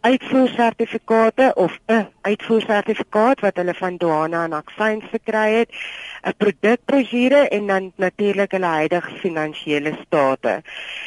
uitvoersertifikate 0.00 1.52
of 1.54 1.78
'n 1.86 2.06
uitvoersertifikaat 2.20 3.40
wat 3.40 3.56
hulle 3.56 3.74
van 3.74 3.96
douane 3.96 4.36
en 4.36 4.52
aksies 4.52 5.04
gekry 5.10 5.52
het, 5.52 5.70
'n 6.22 6.34
produkbrosjure 6.36 7.48
en 7.48 7.66
dan 7.66 7.92
natuurlik 7.96 8.50
hulle 8.50 8.66
huidige 8.66 9.10
finansiële 9.10 9.98
state. 10.06 10.62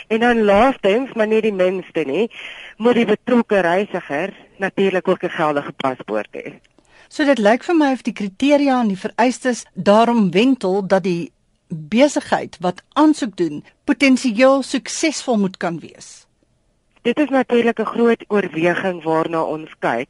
En 0.07 0.19
dan 0.19 0.43
laastens, 0.43 1.13
maar 1.13 1.27
nie 1.27 1.41
die 1.41 1.53
minste 1.53 1.99
nie, 1.99 2.31
moet 2.77 2.93
die 2.93 3.05
betrokke 3.05 3.59
reisiger 3.59 4.33
natuurlik 4.57 5.07
ook 5.07 5.23
'n 5.23 5.29
geldige 5.29 5.71
paspoort 5.71 6.29
hê. 6.31 6.53
So 7.07 7.25
dit 7.25 7.37
lyk 7.37 7.63
vir 7.63 7.75
my 7.75 7.91
of 7.91 8.01
die 8.01 8.13
kriteria 8.13 8.81
en 8.81 8.87
die 8.87 8.97
vereistes 8.97 9.65
daarom 9.73 10.31
wentel 10.31 10.87
dat 10.87 11.03
die 11.03 11.31
besigheid 11.67 12.57
wat 12.59 12.83
aansoek 12.93 13.35
doen 13.37 13.63
potensieel 13.83 14.61
suksesvol 14.63 15.37
moet 15.37 15.57
kan 15.57 15.79
wees. 15.79 16.20
Dit 17.01 17.19
is 17.19 17.29
natuurlik 17.29 17.79
'n 17.79 17.85
groot 17.85 18.23
oorweging 18.27 19.03
waarna 19.03 19.41
ons 19.43 19.71
kyk. 19.79 20.09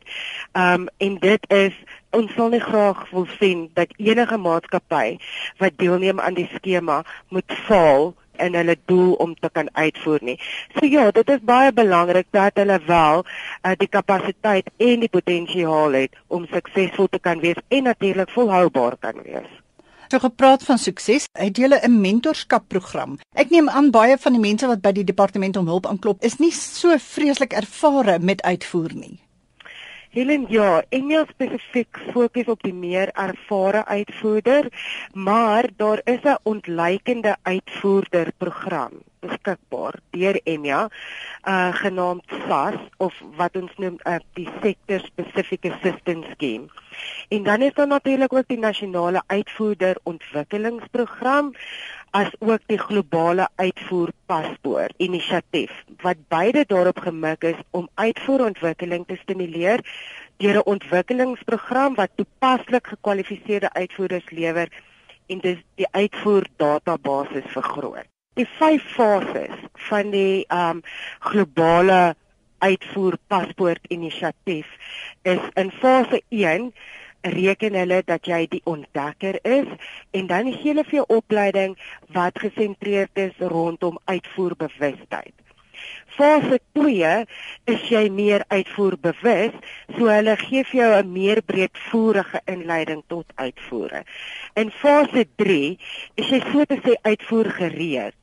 Um 0.54 0.88
en 0.98 1.18
dit 1.20 1.44
is 1.50 1.74
ons 2.10 2.34
sal 2.34 2.50
nie 2.50 2.60
graag 2.60 3.10
wil 3.10 3.28
sien 3.40 3.70
dat 3.74 3.94
enige 3.98 4.38
maatskappy 4.38 5.18
wat 5.58 5.72
deelneem 5.76 6.20
aan 6.20 6.34
die 6.34 6.50
skema 6.54 7.04
moet 7.30 7.52
faal 7.68 8.14
en 8.36 8.54
hulle 8.54 8.76
doel 8.86 9.14
om 9.14 9.36
te 9.36 9.50
kan 9.52 9.70
uitvoer 9.74 10.20
nie. 10.22 10.40
So 10.76 10.86
ja, 10.86 11.12
dit 11.12 11.30
is 11.30 11.40
baie 11.42 11.72
belangrik 11.72 12.28
dat 12.30 12.60
hulle 12.60 12.80
wel 12.86 13.26
uh, 13.26 13.72
die 13.78 13.88
kapasiteit 13.88 14.70
en 14.78 15.00
die 15.00 15.10
potensiaal 15.10 15.92
het 15.92 16.18
om 16.28 16.48
suksesvol 16.52 17.08
te 17.08 17.20
kan 17.20 17.40
wees 17.40 17.60
en 17.68 17.84
natuurlik 17.84 18.30
volhoubaar 18.30 18.98
kan 19.00 19.22
wees. 19.24 19.52
So 20.12 20.20
gepraat 20.20 20.64
van 20.68 20.76
sukses, 20.78 21.24
het 21.40 21.58
julle 21.58 21.80
'n 21.88 22.02
mentorskapprogram. 22.02 23.18
Ek 23.36 23.50
neem 23.50 23.70
aan 23.70 23.92
baie 23.92 24.18
van 24.18 24.32
die 24.32 24.42
mense 24.42 24.68
wat 24.68 24.82
by 24.82 24.92
die 24.92 25.04
departement 25.04 25.58
om 25.58 25.68
hulp 25.68 25.86
aanklop, 25.86 26.24
is 26.24 26.38
nie 26.38 26.52
so 26.52 26.98
vreeslik 26.98 27.54
ervare 27.54 28.20
met 28.20 28.42
uitvoer 28.42 28.94
nie. 28.94 29.20
Helen, 30.12 30.46
ja, 30.52 30.84
Engels 30.92 31.30
spesifiek 31.32 32.00
fokus 32.12 32.50
op 32.52 32.60
die 32.68 32.74
meer 32.76 33.14
ervare 33.16 33.86
uitvoerder, 33.86 34.68
maar 35.14 35.70
daar 35.78 36.02
is 36.04 36.20
'n 36.24 36.36
ontleikende 36.44 37.38
uitvoerder 37.44 38.32
program 38.38 38.92
beskikbaar 39.20 39.96
deur 40.10 40.40
EMEA, 40.44 40.90
uh 41.48 41.74
genaamd 41.74 42.24
SAS 42.48 42.76
of 42.98 43.14
wat 43.38 43.56
ons 43.56 43.72
noem 43.78 44.00
uh, 44.04 44.16
die 44.34 44.50
Sector 44.62 45.00
Specific 45.00 45.66
Assistance 45.66 46.28
Scheme. 46.34 46.68
En 47.30 47.44
dan 47.44 47.62
is 47.62 47.74
daar 47.74 47.88
natuurlik 47.88 48.34
ook 48.34 48.48
die 48.48 48.60
nasionale 48.60 49.24
uitvoerder 49.28 49.98
ontwikkelingsprogram 50.04 51.54
as 52.12 52.32
ook 52.40 52.60
die 52.68 52.78
globale 52.78 53.48
uitvoerpaspoort 53.56 54.94
inisiatief 54.98 55.72
wat 56.04 56.18
beide 56.28 56.64
daarop 56.68 57.00
gemik 57.00 57.44
is 57.44 57.60
om 57.72 57.90
uitvoerontwikkeling 57.94 59.06
te 59.08 59.16
stimuleer 59.22 59.80
deur 60.38 60.56
'n 60.56 60.66
ontwikkelingsprogram 60.74 61.96
wat 61.96 62.10
toepaslik 62.16 62.88
gekwalifiseerde 62.88 63.74
uitvoerders 63.74 64.30
lewer 64.30 64.68
en 65.28 65.40
dis 65.40 65.58
die 65.76 65.88
uitvoerdatabase 65.92 67.42
vergroot. 67.46 68.08
Die 68.34 68.48
vyf 68.60 68.84
fases 68.96 69.56
van 69.74 70.10
die 70.10 70.46
um 70.50 70.82
globale 71.20 72.16
uitvoerpaspoort 72.58 73.86
inisiatief 73.88 74.68
is 75.22 75.40
in 75.54 75.72
fase 75.72 76.22
1 76.30 76.74
reken 77.22 77.74
hulle 77.74 78.02
dat 78.06 78.26
jy 78.26 78.46
die 78.50 78.62
ontdekker 78.64 79.40
is 79.44 79.68
en 80.12 80.28
dan 80.28 80.52
gee 80.54 80.74
hulle 80.74 80.88
vir 80.88 81.02
jou 81.02 81.06
opleiding 81.18 81.78
wat 82.18 82.40
gesentreerd 82.40 83.18
is 83.28 83.38
rondom 83.40 84.00
uitvoerbewustheid. 84.06 85.34
Fase 86.16 86.60
2 86.76 87.12
is 87.74 87.84
jy 87.90 88.02
meer 88.14 88.44
uitvoerbewus, 88.54 89.54
so 89.96 90.10
hulle 90.12 90.36
gee 90.42 90.64
vir 90.72 90.78
jou 90.80 90.90
'n 90.98 91.14
meer 91.14 91.42
breedvoerige 91.52 92.42
inleiding 92.54 93.04
tot 93.14 93.26
uitvoere. 93.36 94.04
In 94.56 94.72
fase 94.82 95.26
3 95.44 95.78
is 96.16 96.28
jy 96.34 96.42
so 96.52 96.66
te 96.66 96.78
sê 96.86 96.98
uitvoergereed, 97.12 98.16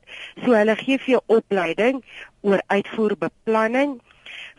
so 0.45 0.53
hulle 0.53 0.77
gee 0.77 0.99
vir 0.99 1.15
jou 1.15 1.23
opleiding 1.39 2.03
oor 2.43 2.63
uitvoerbeplanning. 2.67 3.99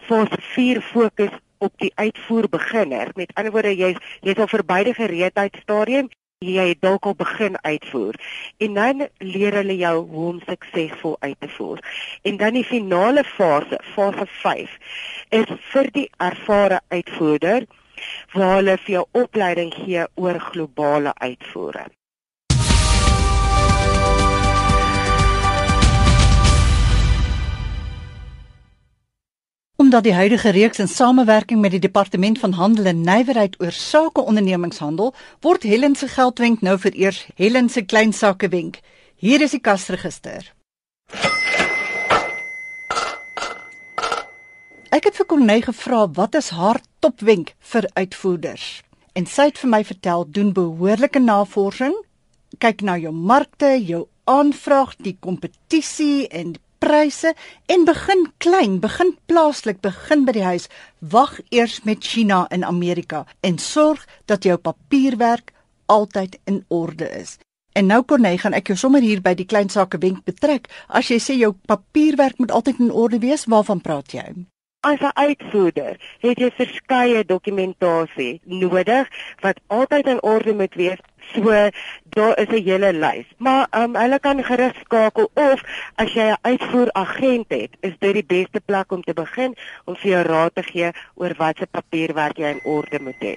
Fase 0.10 0.41
4 0.55 0.81
fokus 0.81 1.36
op 1.59 1.73
die 1.77 1.91
uitvoer 1.95 2.49
beginner. 2.49 3.11
Met 3.15 3.31
ander 3.33 3.51
woorde, 3.51 3.75
jy's 3.75 3.99
jy's 4.21 4.39
al 4.39 4.51
verby 4.51 4.83
die 4.87 4.97
gereedheid 4.97 5.59
stadium 5.61 6.09
jy 6.39 6.71
dalk 6.79 7.03
al 7.03 7.15
begin 7.19 7.57
uitvoer 7.67 8.15
en 8.63 8.77
dan 8.77 9.01
leer 9.19 9.57
hulle 9.59 9.75
jou 9.75 9.95
hoe 10.11 10.27
om 10.29 10.39
suksesvol 10.45 11.17
uit 11.19 11.35
te 11.39 11.49
voer. 11.57 11.83
En 12.23 12.37
dan 12.39 12.55
die 12.55 12.63
finale 12.63 13.25
fase, 13.27 13.79
fase 13.91 14.27
5, 14.39 14.77
is 15.41 15.51
vir 15.73 15.91
die 15.99 16.07
ervare 16.29 16.79
uitvoerder 16.95 17.67
waar 18.31 18.55
hulle 18.55 18.79
vir 18.85 18.95
jou 18.95 19.05
opleiding 19.25 19.75
gee 19.83 20.07
oor 20.15 20.39
globale 20.39 21.11
uitvoering. 21.19 21.98
Omdat 29.79 30.03
die 30.03 30.13
huidige 30.13 30.50
reeks 30.50 30.79
in 30.79 30.88
samewerking 30.88 31.62
met 31.62 31.71
die 31.71 31.79
Departement 31.79 32.39
van 32.39 32.51
Handel 32.51 32.86
en 32.86 33.01
Nywerheid 33.01 33.55
oor 33.62 33.71
sake 33.71 34.21
ondernemingshandel, 34.21 35.13
word 35.39 35.63
Helen 35.63 35.95
se 35.95 36.07
geldwenk 36.07 36.59
nou 36.62 36.75
vereers 36.79 37.21
Helen 37.36 37.69
se 37.69 37.86
klein 37.88 38.12
sakewenk. 38.13 38.81
Hier 39.15 39.41
is 39.41 39.55
die 39.55 39.62
kasregister. 39.63 40.51
Ek 44.91 45.07
het 45.07 45.15
vir 45.15 45.29
Corneille 45.31 45.69
gevra 45.71 46.03
wat 46.12 46.36
is 46.36 46.51
haar 46.59 46.83
topwenk 47.00 47.55
vir 47.71 47.88
uitvoerders? 47.95 48.81
En 49.15 49.31
sy 49.31 49.48
het 49.53 49.63
vir 49.63 49.75
my 49.77 49.83
vertel 49.88 50.27
doen 50.27 50.51
behoorlike 50.51 51.24
navorsing, 51.24 51.95
kyk 52.59 52.83
na 52.83 53.00
jou 53.00 53.15
markte, 53.15 53.77
jou 53.79 54.09
aanvraag, 54.27 54.98
die 55.00 55.15
kompetisie 55.24 56.27
en 56.27 56.57
pryse 56.79 57.33
en 57.65 57.86
begin 57.86 58.25
klein, 58.38 58.79
begin 58.79 59.13
plaaslik, 59.27 59.81
begin 59.81 60.25
by 60.25 60.36
die 60.36 60.45
huis. 60.48 60.67
Wag 61.00 61.39
eers 61.50 61.81
met 61.83 62.03
China 62.03 62.45
in 62.55 62.63
Amerika 62.63 63.25
en 63.41 63.59
sorg 63.59 64.05
dat 64.25 64.43
jou 64.43 64.57
papierwerk 64.57 65.53
altyd 65.86 66.39
in 66.45 66.63
orde 66.67 67.09
is. 67.09 67.38
En 67.77 67.86
nou 67.86 68.03
Corne, 68.03 68.38
gaan 68.38 68.55
ek 68.57 68.71
jou 68.71 68.77
sommer 68.77 69.03
hier 69.05 69.21
by 69.21 69.36
die 69.38 69.48
klein 69.48 69.69
sake 69.69 70.00
wenk 70.01 70.24
betrek. 70.27 70.67
As 70.88 71.09
jy 71.12 71.19
sê 71.21 71.38
jou 71.38 71.53
papierwerk 71.69 72.39
moet 72.41 72.51
altyd 72.51 72.81
in 72.83 72.91
orde 72.91 73.19
wees, 73.24 73.45
waarvan 73.45 73.81
praat 73.81 74.15
jy? 74.15 74.25
As 74.81 75.00
'n 75.00 75.12
uitvoerder 75.13 75.95
het 76.19 76.39
jy 76.39 76.51
verskeie 76.55 77.25
dokumentasie 77.25 78.41
nodig 78.43 79.07
wat 79.39 79.59
altyd 79.67 80.07
in 80.07 80.21
orde 80.24 80.53
moet 80.53 80.75
wees 80.75 81.01
So 81.33 81.69
daar 82.09 82.38
is 82.39 82.48
'n 82.48 82.63
hele 82.63 82.93
lys. 82.93 83.25
Maar 83.38 83.67
um, 83.71 83.95
hulle 83.95 84.19
kan 84.19 84.43
gerus 84.43 84.79
skakel 84.83 85.29
of 85.33 85.62
as 85.95 86.13
jy 86.13 86.31
'n 86.31 86.38
uitvoeragent 86.41 87.45
het, 87.48 87.71
is 87.79 87.93
dit 88.00 88.13
die 88.13 88.25
beste 88.25 88.62
plek 88.65 88.91
om 88.91 89.01
te 89.03 89.13
begin 89.13 89.55
om 89.86 89.95
vir 89.95 90.12
jou 90.12 90.24
raad 90.24 90.55
te 90.55 90.63
gee 90.63 90.91
oor 91.15 91.33
watse 91.38 91.67
papierwerk 91.71 92.38
jy 92.38 92.50
in 92.50 92.63
orde 92.63 93.00
moet 93.00 93.19
hê. 93.19 93.36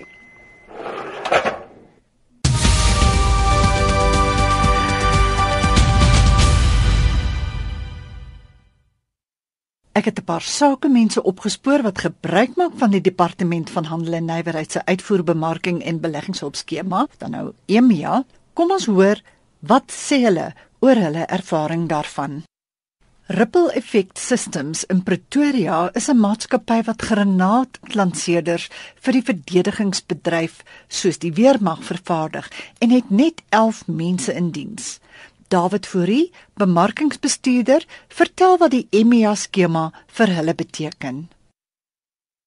Ek 9.93 10.05
het 10.05 10.19
'n 10.19 10.25
paar 10.25 10.41
sakemense 10.41 11.23
opgespoor 11.23 11.83
wat 11.83 11.99
gebruik 11.99 12.57
maak 12.57 12.73
van 12.77 12.91
die 12.91 13.01
departement 13.01 13.71
van 13.71 13.85
handel 13.85 14.13
en 14.13 14.25
nywerheid 14.25 14.73
se 14.73 14.85
uitvoerbemarking 14.85 15.83
en 15.83 16.01
beleggingshulp 16.01 16.57
skema, 16.57 17.07
dan 17.19 17.31
nou 17.31 17.53
EMEA. 17.67 18.25
Kom 18.53 18.71
ons 18.71 18.87
hoor 18.87 19.21
wat 19.61 19.93
sê 19.93 20.23
hulle 20.25 20.55
oor 20.81 20.97
hulle 20.97 21.27
ervaring 21.27 21.89
daarvan. 21.89 22.43
Ripple 23.27 23.73
Effect 23.73 24.19
Systems 24.19 24.85
in 24.85 25.03
Pretoria 25.03 25.91
is 25.95 26.09
'n 26.09 26.19
maatskappy 26.19 26.83
wat 26.83 27.03
granaatlanseerders 27.03 28.69
vir 28.95 29.13
die 29.13 29.23
verdedigingsbedryf 29.23 30.65
soos 30.89 31.19
die 31.19 31.33
weermag 31.33 31.85
vervaardig 31.85 32.51
en 32.79 32.91
het 32.91 33.11
net 33.11 33.43
11 33.49 33.87
mense 33.87 34.35
in 34.35 34.51
diens. 34.51 35.01
David 35.53 35.87
Fourie, 35.87 36.31
bemarkingsbestuurder, 36.57 37.85
vertel 38.09 38.55
wat 38.57 38.73
die 38.73 38.87
EMEA 38.91 39.35
skema 39.37 39.91
vir 40.17 40.31
hulle 40.33 40.55
beteken. 40.57 41.19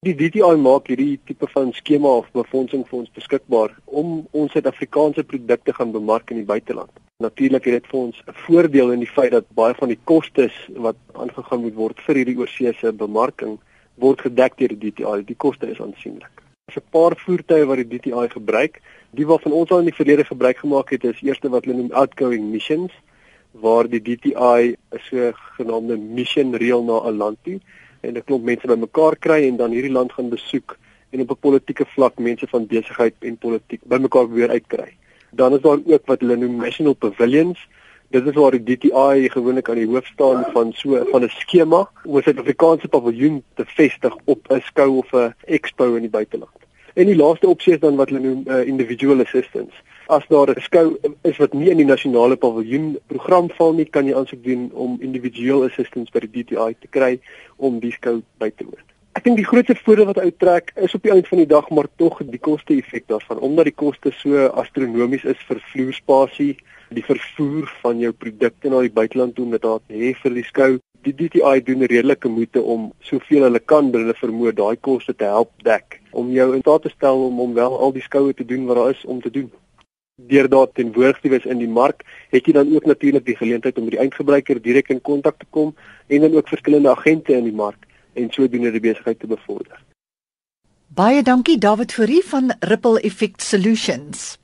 Die 0.05 0.15
DTI 0.17 0.55
maak 0.61 0.89
hierdie 0.89 1.19
tipe 1.29 1.45
van 1.51 1.69
skema 1.77 2.15
of 2.21 2.31
befondsing 2.33 2.81
vir 2.89 2.97
ons 3.03 3.11
beskikbaar 3.13 3.75
om 4.01 4.15
ons 4.33 4.55
Suid-Afrikaanse 4.57 5.25
produkte 5.29 5.75
gaan 5.77 5.93
bemark 5.93 6.33
in 6.33 6.41
die 6.41 6.49
buiteland. 6.49 6.89
Natuurlik 7.21 7.69
het 7.69 7.77
dit 7.77 7.91
vir 7.91 7.99
ons 7.99 8.23
'n 8.25 8.37
voordeel 8.47 8.95
in 8.95 9.05
die 9.05 9.13
feit 9.17 9.31
dat 9.37 9.53
baie 9.53 9.77
van 9.81 9.93
die 9.93 10.01
kostes 10.03 10.55
wat 10.87 10.97
aangegaan 11.13 11.61
moet 11.61 11.75
word 11.75 12.01
vir 12.07 12.15
hierdie 12.15 12.37
oorseese 12.41 12.93
bemarking 12.93 13.59
word 13.97 14.21
gedek 14.21 14.57
deur 14.57 14.73
die 14.73 14.89
DTI. 14.89 15.21
Die 15.25 15.37
koste 15.37 15.69
is 15.69 15.81
aansienlik. 15.81 16.44
'n 16.73 16.81
paar 16.89 17.13
voertuie 17.23 17.65
wat 17.69 17.77
die 17.77 17.89
DTI 17.89 18.27
gebruik 18.33 18.77
die 19.17 19.25
wat 19.31 19.43
van 19.45 19.53
ons 19.57 19.71
al 19.71 19.83
in 19.83 19.89
die 19.89 19.97
verlede 19.97 20.23
gebruik 20.25 20.57
gemaak 20.63 20.93
het 20.95 21.03
is 21.09 21.19
eerste 21.27 21.49
wat 21.53 21.67
hulle 21.67 21.77
noem 21.77 21.91
outgoing 22.01 22.47
missions 22.53 22.95
waar 23.65 23.89
die 23.91 24.01
DTI 24.07 24.73
'n 24.73 25.01
so 25.07 25.27
genaamde 25.57 25.97
mission 25.97 26.55
reël 26.63 26.81
na 26.87 26.97
'n 27.03 27.19
land 27.21 27.37
toe 27.43 27.59
en 28.01 28.17
'n 28.17 28.25
klomp 28.25 28.43
mense 28.49 28.71
bymekaar 28.73 29.15
kry 29.25 29.39
en 29.49 29.61
dan 29.61 29.77
hierdie 29.77 29.93
land 29.97 30.11
gaan 30.17 30.29
besoek 30.29 30.77
en 31.11 31.21
op 31.21 31.35
'n 31.35 31.43
politieke 31.47 31.85
vlak 31.85 32.17
mense 32.17 32.47
van 32.47 32.67
besigheid 32.67 33.15
en 33.19 33.37
politiek 33.37 33.81
bymekaar 33.83 34.29
weer 34.29 34.49
uitkry. 34.49 34.97
Dan 35.31 35.53
is 35.53 35.61
daar 35.61 35.79
ook 35.85 36.05
wat 36.05 36.19
hulle 36.19 36.35
noem 36.35 36.55
national 36.55 36.93
pavilions. 36.93 37.59
Dit 38.09 38.27
is 38.27 38.33
waar 38.33 38.51
die 38.51 38.63
DTI 38.63 39.29
gewoonlik 39.29 39.69
aan 39.69 39.79
die 39.81 39.87
hoof 39.87 40.05
staan 40.05 40.45
van 40.53 40.73
so 40.73 41.05
van 41.11 41.23
'n 41.23 41.29
skema 41.29 41.89
om 42.05 42.17
'n 42.17 42.21
Suid-Afrikaanse 42.21 42.87
paviljoen 42.87 43.43
te 43.55 43.65
vestig 43.65 44.15
op 44.25 44.47
'n 44.49 44.61
skou 44.61 44.97
of 44.97 45.13
'n 45.13 45.33
expo 45.45 45.95
in 45.95 46.01
die 46.01 46.09
buiteland. 46.09 46.57
En 46.93 47.05
die 47.05 47.15
laaste 47.15 47.47
opsie 47.47 47.73
is 47.73 47.79
dan 47.79 47.95
wat 47.95 48.09
hulle 48.09 48.21
noem 48.21 48.43
uh, 48.47 48.67
individual 48.67 49.19
assistance. 49.19 49.75
As 50.07 50.27
daar 50.27 50.49
'n 50.49 50.61
skou 50.61 50.97
is 51.21 51.37
wat 51.37 51.53
nie 51.53 51.69
in 51.69 51.77
die 51.77 51.85
nasionale 51.85 52.35
paviljoen 52.35 52.99
program 53.07 53.49
val 53.49 53.73
nie, 53.73 53.85
kan 53.85 54.05
jy 54.05 54.15
aansoek 54.15 54.43
doen 54.43 54.71
om 54.73 54.97
individual 54.99 55.63
assistance 55.63 56.11
by 56.11 56.19
die 56.19 56.43
DTI 56.43 56.75
te 56.79 56.87
kry 56.87 57.19
om 57.55 57.79
die 57.79 57.91
skou 57.91 58.21
by 58.37 58.49
te 58.49 58.63
woon. 58.63 58.94
Ek 59.15 59.23
dink 59.23 59.37
die 59.39 59.47
grootste 59.47 59.77
voordeel 59.79 60.09
wat 60.09 60.17
uittrek 60.19 60.73
is 60.85 60.93
op 60.97 61.05
die 61.05 61.11
einde 61.13 61.29
van 61.31 61.39
die 61.39 61.47
dag 61.47 61.69
maar 61.71 61.87
tog 62.01 62.17
die 62.27 62.39
koste-effek 62.47 63.05
daarvan 63.07 63.37
omdat 63.47 63.69
die 63.69 63.77
koste 63.81 64.11
so 64.11 64.49
astronomies 64.59 65.23
is 65.31 65.45
vir 65.47 65.61
vloerspasie, 65.69 66.49
die 66.97 67.03
vervoer 67.07 67.69
van 67.85 68.01
jou 68.03 68.11
produkte 68.11 68.73
na 68.73 68.81
die 68.83 68.91
buiteland 68.97 69.37
toe 69.37 69.45
om 69.45 69.53
dit 69.55 69.63
daar 69.63 69.79
te 69.85 69.95
hê 70.01 70.11
vir 70.19 70.35
die 70.35 70.43
skou. 70.49 70.67
Die 71.07 71.13
DTI 71.15 71.63
doen 71.63 71.87
redelike 71.87 72.33
moeite 72.33 72.65
om 72.75 72.89
soveel 73.07 73.47
hulle 73.47 73.63
kan 73.63 73.87
binne 73.93 74.09
hulle 74.09 74.17
vermoë 74.19 74.55
daai 74.59 74.75
koste 74.89 75.15
te 75.15 75.31
help 75.31 75.53
dek 75.63 76.01
om 76.11 76.35
jou 76.35 76.49
in 76.57 76.65
staat 76.67 76.83
te 76.89 76.93
stel 76.97 77.25
om 77.29 77.39
om 77.47 77.55
wel 77.55 77.79
al 77.87 77.95
die 77.95 78.03
skoue 78.03 78.35
te 78.35 78.49
doen 78.51 78.67
wat 78.67 78.81
daar 78.81 78.93
is 78.97 79.07
om 79.07 79.23
te 79.23 79.31
doen. 79.39 79.47
Deur 80.27 80.51
daar 80.51 80.67
tenwoordig 80.75 81.23
te 81.23 81.31
wees 81.31 81.47
in 81.47 81.63
die 81.63 81.71
mark, 81.71 82.03
het 82.35 82.43
jy 82.43 82.59
dan 82.59 82.75
ook 82.75 82.91
natuurlik 82.91 83.23
die 83.23 83.39
geleentheid 83.39 83.79
om 83.79 83.87
met 83.87 83.95
die 83.95 84.03
eindgebruiker 84.03 84.59
direk 84.59 84.91
in 84.91 84.99
kontak 84.99 85.39
te 85.39 85.47
kom 85.55 85.71
en 86.11 86.27
dan 86.27 86.35
ook 86.35 86.51
verskillende 86.51 86.91
agente 86.91 87.31
in 87.39 87.47
die 87.47 87.59
mark 87.63 87.79
en 88.15 88.31
sodoende 88.31 88.71
die 88.71 88.83
besigheid 88.83 89.19
te 89.19 89.27
bevorder. 89.27 89.81
Baie 90.95 91.23
dankie 91.23 91.57
David 91.57 91.91
Fourie 91.91 92.23
van 92.23 92.53
Ripple 92.59 93.01
Effect 93.01 93.41
Solutions. 93.43 94.37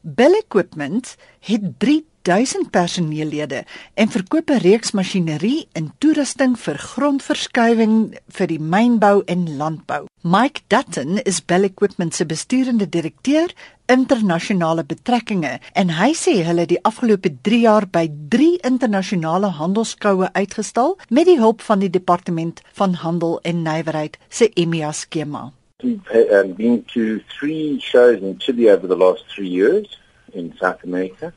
Bell 0.00 0.38
Equipment 0.38 1.16
het 1.40 1.72
3 1.78 2.04
1000 2.22 2.70
personeellede 2.70 3.64
en 3.94 4.08
verkoop 4.08 4.50
'n 4.50 4.62
reeks 4.62 4.90
masjinerie 4.90 5.68
en 5.72 5.92
toerusting 5.98 6.58
vir 6.58 6.78
grondverskuiwing 6.78 8.18
vir 8.28 8.46
die 8.46 8.60
mynbou 8.60 9.22
en 9.24 9.56
landbou. 9.56 10.06
Mike 10.22 10.60
Dutton 10.66 11.18
is 11.18 11.44
Bell 11.44 11.64
Equipment 11.64 12.14
se 12.14 12.26
besturende 12.26 12.88
direkteur 12.88 13.48
internasionale 13.92 14.84
betrekkinge 14.84 15.58
en 15.82 15.92
hy 15.98 16.10
sê 16.22 16.36
hulle 16.46 16.66
die 16.70 16.80
afgelope 16.90 17.32
3 17.48 17.60
jaar 17.66 17.86
by 17.98 18.06
3 18.36 18.50
internasionale 18.70 19.52
handelskoue 19.60 20.30
uitgestal 20.34 20.96
met 21.10 21.26
die 21.26 21.38
hulp 21.40 21.60
van 21.66 21.82
die 21.84 21.90
departement 21.90 22.62
van 22.78 22.94
handel 23.04 23.40
en 23.42 23.64
nywerheid 23.66 24.18
se 24.28 24.50
EMEA 24.54 24.92
skema. 24.92 25.50
We've 25.82 26.26
um, 26.30 26.54
been 26.54 26.84
to 26.94 27.20
3 27.40 27.80
shows 27.80 28.20
in 28.20 28.36
Chile 28.38 28.70
over 28.72 28.86
the 28.86 28.96
last 28.96 29.24
3 29.36 29.48
years 29.48 29.98
in 30.32 30.52
South 30.60 30.84
America. 30.84 31.32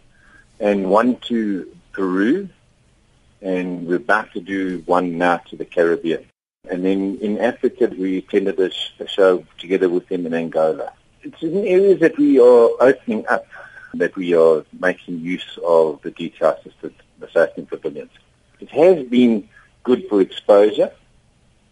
and 0.64 0.90
one 0.90 1.18
to 1.28 1.68
Peru, 1.92 2.50
and 3.42 3.86
we're 3.86 3.96
about 3.96 4.32
to 4.34 4.40
do 4.40 4.82
one 4.86 5.18
now 5.18 5.38
to 5.50 5.56
the 5.58 5.66
Caribbean. 5.66 6.26
And 6.70 6.86
then 6.86 7.18
in 7.22 7.40
Africa, 7.40 7.88
we 7.88 8.20
attended 8.20 8.60
a, 8.60 8.72
sh- 8.72 8.92
a 9.00 9.08
show 9.08 9.46
together 9.58 9.90
with 9.90 10.08
them 10.08 10.26
in 10.26 10.34
Angola. 10.34 10.94
It's 11.24 11.42
in 11.42 11.66
areas 11.66 12.02
that 12.02 12.18
we 12.18 12.38
are 12.38 12.70
opening 12.82 13.26
up, 13.28 13.48
that 13.94 14.14
we 14.18 14.36
are 14.36 14.66
making 14.78 15.22
use 15.22 15.58
of 15.66 16.02
the 16.02 16.12
DTI-assisted 16.12 16.94
assessing 17.22 17.66
pavilions. 17.66 18.12
It 18.60 18.70
has 18.72 19.06
been 19.08 19.48
good 19.84 20.08
for 20.10 20.20
exposure. 20.20 20.92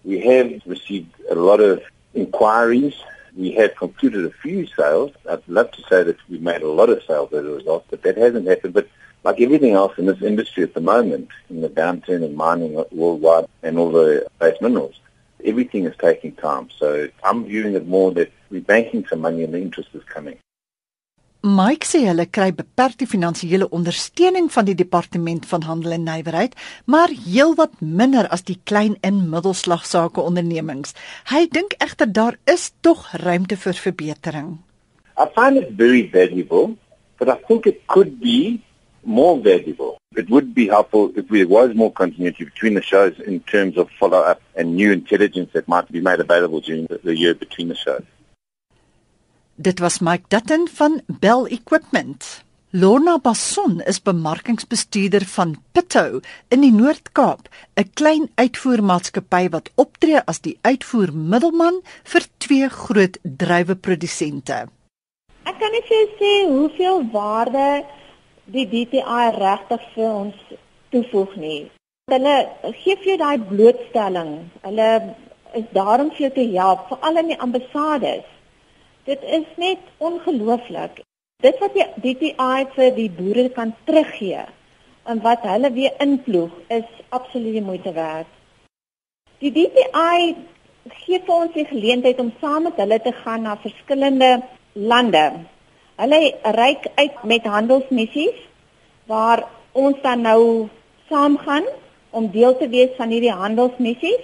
We 0.06 0.20
have 0.22 0.62
received 0.66 1.14
a 1.30 1.36
lot 1.36 1.60
of 1.60 1.84
inquiries. 2.14 2.96
We 3.36 3.52
have 3.54 3.76
concluded 3.76 4.26
a 4.26 4.32
few 4.32 4.68
sales. 4.68 5.12
I'd 5.30 5.48
love 5.50 5.72
to 5.72 5.82
say 5.84 6.04
that 6.04 6.18
we 6.30 6.38
made 6.38 6.62
a 6.62 6.72
lot 6.72 6.90
of 6.90 7.04
sales 7.04 7.34
as 7.34 7.46
a 7.46 7.52
result, 7.52 7.86
but 7.90 8.04
that 8.04 8.18
hasn't 8.18 8.48
happened. 8.48 8.74
But 8.74 8.88
like 9.26 9.42
everything 9.42 9.74
else 9.74 9.98
in 9.98 10.06
this 10.06 10.22
industry 10.22 10.64
at 10.64 10.74
the 10.74 10.82
moment, 10.82 11.28
in 11.50 11.60
the 11.60 11.70
downturn 11.70 12.24
in 12.24 12.36
mining 12.36 12.82
worldwide 12.92 13.48
and 13.64 13.78
all 13.78 13.92
the 13.92 14.28
base 14.40 14.60
minerals, 14.62 15.00
everything 15.46 15.86
is 15.86 15.96
taking 15.98 16.34
time. 16.36 16.70
So 16.78 17.10
I'm 17.24 17.46
viewing 17.46 17.76
it 17.76 17.88
more 17.88 18.12
that 18.14 18.32
we're 18.50 18.62
banking 18.62 19.06
some 19.08 19.22
money 19.22 19.44
and 19.44 19.54
the 19.54 19.62
interest 19.62 19.90
is 19.94 20.04
coming. 20.04 20.38
Mike 21.42 21.88
sê 21.90 22.04
hulle 22.06 22.28
kry 22.30 22.52
beperkte 22.54 23.08
finansiële 23.10 23.66
ondersteuning 23.74 24.52
van 24.54 24.68
die 24.68 24.76
departement 24.78 25.48
van 25.50 25.64
handel 25.66 25.96
en 25.96 26.04
nywerheid, 26.06 26.54
maar 26.86 27.10
heelwat 27.10 27.80
minder 27.82 28.28
as 28.30 28.46
die 28.46 28.60
klein 28.70 28.94
en 29.02 29.24
middelslagsaake 29.32 30.22
ondernemings. 30.22 30.94
Hy 31.34 31.48
dink 31.50 31.74
egter 31.82 32.12
daar 32.14 32.38
is 32.46 32.70
tog 32.86 33.08
ruimte 33.26 33.58
vir 33.58 33.74
verbetering. 33.74 34.52
I 35.18 35.26
find 35.34 35.58
it 35.58 35.74
very 35.82 36.06
valuable, 36.14 36.78
but 37.18 37.28
I 37.28 37.42
think 37.48 37.66
it 37.66 37.88
could 37.88 38.20
be 38.22 38.62
more 39.02 39.42
valuable. 39.42 39.98
It 40.16 40.30
would 40.30 40.54
be 40.54 40.68
helpful 40.68 41.12
if 41.16 41.30
there 41.30 41.48
was 41.48 41.74
more 41.74 41.92
continuity 41.92 42.44
between 42.44 42.74
the 42.74 42.82
shows 42.82 43.18
in 43.20 43.40
terms 43.42 43.78
of 43.78 43.90
follow-up 43.98 44.42
and 44.56 44.76
new 44.76 44.92
intelligence 44.92 45.52
that 45.54 45.70
might 45.70 45.90
be 45.90 46.02
made 46.02 46.20
available 46.20 46.60
during 46.60 46.86
the, 46.88 47.00
the 47.02 47.18
year 47.18 47.34
between 47.34 47.70
the 47.70 47.76
shows. 47.76 48.04
Dit 49.56 49.80
was 49.80 50.02
Mike 50.02 50.28
Dutton 50.28 50.68
van 50.68 51.02
Bell 51.08 51.46
Equipment. 51.46 52.44
Lorna 52.74 53.20
Basson 53.20 53.82
is 53.88 54.00
bemarkingsbestuurder 54.00 55.26
van 55.26 55.56
Pitto 55.72 56.20
in 56.50 56.62
die 56.62 56.72
Noord-Kaap, 56.72 57.48
'n 57.76 57.90
klein 57.94 58.30
uitvoermaatskappy 58.36 59.50
wat 59.56 59.72
optree 59.76 60.20
as 60.26 60.40
die 60.40 60.58
uitvoermiddelman 60.62 61.82
vir 62.04 62.28
twee 62.38 62.70
groot 62.70 63.18
druiweprodusente. 63.24 64.68
Ek 65.44 65.60
kan 65.60 65.72
net 65.72 65.88
vir 65.88 65.98
jou 65.98 66.08
sê 66.20 66.34
hoeveel 66.48 67.04
waarde 67.12 67.84
die 68.52 68.68
DTI 68.68 69.28
regtig 69.38 69.84
vir 69.96 70.10
ons 70.10 70.40
toevoeg 70.92 71.36
nie. 71.40 71.62
Hulle 72.12 72.36
gee 72.82 72.98
vir 73.00 73.12
jou 73.14 73.18
daai 73.22 73.46
blootstelling. 73.52 74.32
Hulle 74.66 74.90
is 75.56 75.68
daar 75.76 76.04
om 76.04 76.12
vir 76.16 76.26
jou 76.26 76.32
te 76.36 76.48
help, 76.56 76.88
veral 76.90 77.22
in 77.22 77.32
die 77.32 77.40
ambassades. 77.46 78.28
Dit 79.08 79.24
is 79.40 79.48
net 79.62 79.86
ongelooflik. 80.04 81.02
Dit 81.42 81.62
wat 81.64 81.78
die 81.78 81.88
DTI 82.04 82.68
vir 82.76 82.92
die 82.98 83.10
boere 83.10 83.48
kan 83.56 83.74
teruggee 83.88 84.44
en 85.10 85.22
wat 85.24 85.48
hulle 85.50 85.72
weer 85.74 85.96
inploeg 86.04 86.52
is 86.70 86.90
absoluut 87.10 87.64
moeite 87.66 87.94
werd. 87.96 88.30
Die 89.42 89.50
DTI 89.56 90.36
gee 91.02 91.22
vir 91.24 91.34
ons 91.34 91.56
die 91.56 91.66
geleentheid 91.66 92.20
om 92.22 92.30
saam 92.44 92.68
met 92.68 92.78
hulle 92.84 93.00
te 93.02 93.16
gaan 93.24 93.48
na 93.48 93.56
verskillende 93.64 94.36
lande 94.74 95.26
Hulle 96.00 96.20
reik 96.44 96.88
uit 96.96 97.24
met 97.24 97.44
handelsmissies 97.46 98.38
waar 99.06 99.44
ons 99.72 99.98
dan 100.02 100.22
nou 100.22 100.70
saam 101.10 101.38
gaan 101.38 101.68
om 102.12 102.32
deel 102.32 102.58
te 102.58 102.70
wees 102.70 102.96
van 102.98 103.10
hierdie 103.10 103.36
handelsmissies 103.36 104.24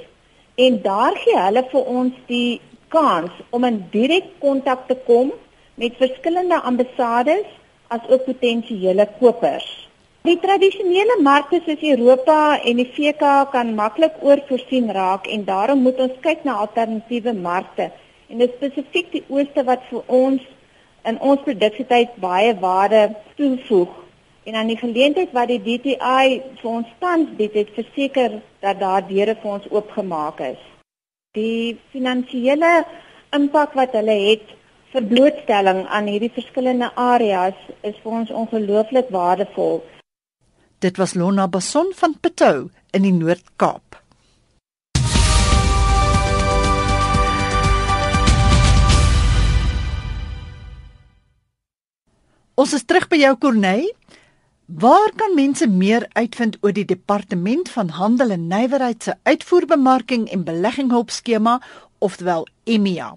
en 0.56 0.80
daar 0.82 1.16
gee 1.24 1.38
hulle 1.40 1.64
vir 1.72 1.92
ons 2.00 2.14
die 2.28 2.62
kans 2.94 3.32
om 3.50 3.68
in 3.68 3.82
direk 3.92 4.30
kontak 4.40 4.88
te 4.88 4.96
kom 5.10 5.32
met 5.76 6.00
verskillende 6.00 6.60
ambassades 6.62 7.46
as 7.88 8.08
ook 8.10 8.26
potensiële 8.26 9.08
kopers. 9.20 9.68
Die 10.28 10.40
tradisionele 10.44 11.20
markte 11.24 11.62
soos 11.64 11.84
Europa 11.88 12.58
en 12.60 12.82
die 12.82 12.90
VK 12.96 13.30
kan 13.54 13.76
maklik 13.76 14.18
oorvoorsien 14.22 14.90
raak 14.92 15.28
en 15.32 15.46
daarom 15.48 15.86
moet 15.86 16.00
ons 16.04 16.18
kyk 16.26 16.44
na 16.44 16.58
alternatiewe 16.66 17.34
markte 17.34 17.92
en 18.28 18.44
spesifiek 18.58 19.12
die 19.14 19.24
ooste 19.32 19.64
wat 19.64 19.86
vir 19.92 20.04
ons 20.08 20.44
in 21.08 21.20
ons 21.20 21.44
produksietyd 21.46 22.18
baie 22.24 22.54
waarde 22.60 23.08
toevoeg 23.40 23.94
en 24.48 24.56
aan 24.56 24.70
die 24.72 24.80
geleentheid 24.80 25.34
wat 25.36 25.52
die 25.52 25.60
DTI 25.64 26.40
vir 26.62 26.70
ons 26.72 26.92
tans 27.04 27.32
bied 27.40 27.56
het 27.60 27.74
verseker 27.76 28.40
dat 28.64 28.80
daar 28.80 29.04
deure 29.08 29.36
vir 29.42 29.54
ons 29.58 29.68
oopgemaak 29.72 30.40
is. 30.54 30.62
Die 31.36 31.76
finansiële 31.92 32.72
impak 33.36 33.76
wat 33.76 33.96
hulle 34.00 34.16
het 34.30 34.56
vir 34.94 35.04
blootstelling 35.12 35.84
aan 35.92 36.08
hierdie 36.08 36.32
verskillende 36.32 36.90
areas 36.96 37.60
is 37.84 38.00
vir 38.04 38.20
ons 38.22 38.32
ongelooflik 38.32 39.12
waardevol. 39.12 39.82
Dit 40.80 40.98
was 41.02 41.16
Lona 41.16 41.48
Bason 41.48 41.92
van 42.00 42.16
Pitou 42.22 42.70
in 42.96 43.04
die 43.04 43.14
Noord-Kaap. 43.14 44.00
Ons 52.58 52.72
is 52.74 52.88
terug 52.90 53.04
by 53.06 53.20
jou 53.22 53.36
Corneil. 53.38 53.92
Waar 54.82 55.12
kan 55.20 55.36
mense 55.38 55.68
meer 55.70 56.08
uitvind 56.18 56.56
oor 56.66 56.74
die 56.74 56.88
departement 56.90 57.70
van 57.70 57.92
handel 57.94 58.34
en 58.34 58.48
nywerheid 58.50 59.06
se 59.06 59.14
uitvoerbemarking 59.30 60.26
en 60.34 60.46
beleggingshulpskema 60.48 61.60
oftewel 62.02 62.48
EMEA? 62.66 63.12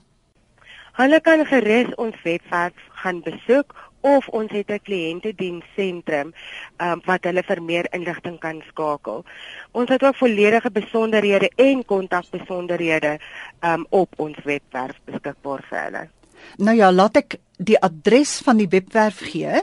Hulle 1.01 1.23
kan 1.25 1.47
gerus 1.49 1.89
ons 1.97 2.21
webwerf 2.27 2.85
gaan 3.01 3.25
besoek 3.25 3.73
of 4.05 4.29
ons 4.29 4.53
het 4.53 4.69
'n 4.69 4.85
kliëntediensentrum 4.85 6.35
um, 6.77 7.01
wat 7.09 7.25
hulle 7.25 7.43
vir 7.43 7.63
meer 7.63 7.89
inligting 7.97 8.39
kan 8.39 8.63
skakel. 8.69 9.25
Ons 9.73 9.89
het 9.89 10.05
ook 10.05 10.17
volledige 10.17 10.71
besonderhede 10.71 11.51
en 11.57 11.85
kontakbesonderhede 11.85 13.19
um, 13.65 13.87
op 13.89 14.13
ons 14.17 14.37
webwerf 14.45 15.01
beskikbaar 15.05 15.65
vir 15.71 15.85
hulle. 15.85 16.09
Nou 16.57 16.77
ja, 16.77 16.93
laat 16.93 17.17
ek 17.17 17.39
die 17.57 17.81
adres 17.81 18.39
van 18.45 18.57
die 18.57 18.69
webwerf 18.69 19.21
gee. 19.31 19.63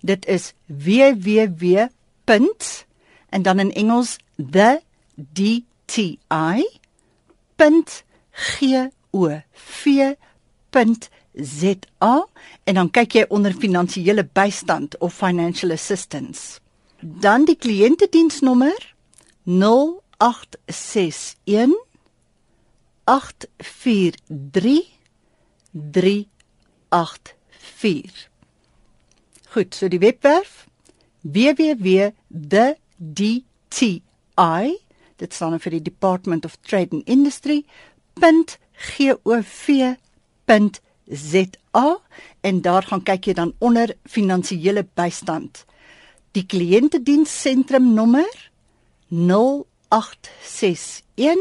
Dit 0.00 0.26
is 0.26 0.52
www. 0.66 1.88
en 3.30 3.42
dan 3.42 3.58
in 3.58 3.72
Engels 3.72 4.16
the 4.36 4.80
dti. 5.16 6.18
gov.za 9.10 10.14
en 12.64 12.74
dan 12.74 12.90
kyk 12.90 13.12
jy 13.12 13.24
onder 13.28 13.52
finansiële 13.52 14.28
bystand 14.32 14.98
of 14.98 15.14
financial 15.14 15.72
assistance. 15.72 16.60
Dan 17.00 17.44
die 17.48 17.56
kliëntediensnommer 17.56 18.94
0861 19.44 21.74
843 23.04 24.99
384. 25.72 28.28
Goed, 29.54 29.74
so 29.74 29.88
die 29.88 30.00
webwerf 30.00 30.66
www.the.dti 31.20 32.12
dit 35.20 35.36
staan 35.36 35.60
vir 35.60 35.74
die 35.76 35.84
Department 35.84 36.46
of 36.48 36.56
Trade 36.64 36.96
and 36.96 37.04
Industry 37.08 37.64
.gov.za 38.20 39.96
en 42.40 42.60
daar 42.64 42.84
gaan 42.88 43.04
kyk 43.04 43.26
jy 43.28 43.34
dan 43.36 43.52
onder 43.58 43.92
finansiële 44.08 44.86
bystand. 44.94 45.64
Die 46.32 46.46
kliëntediensentrum 46.46 47.94
nommer 47.94 48.50
0861 49.08 51.38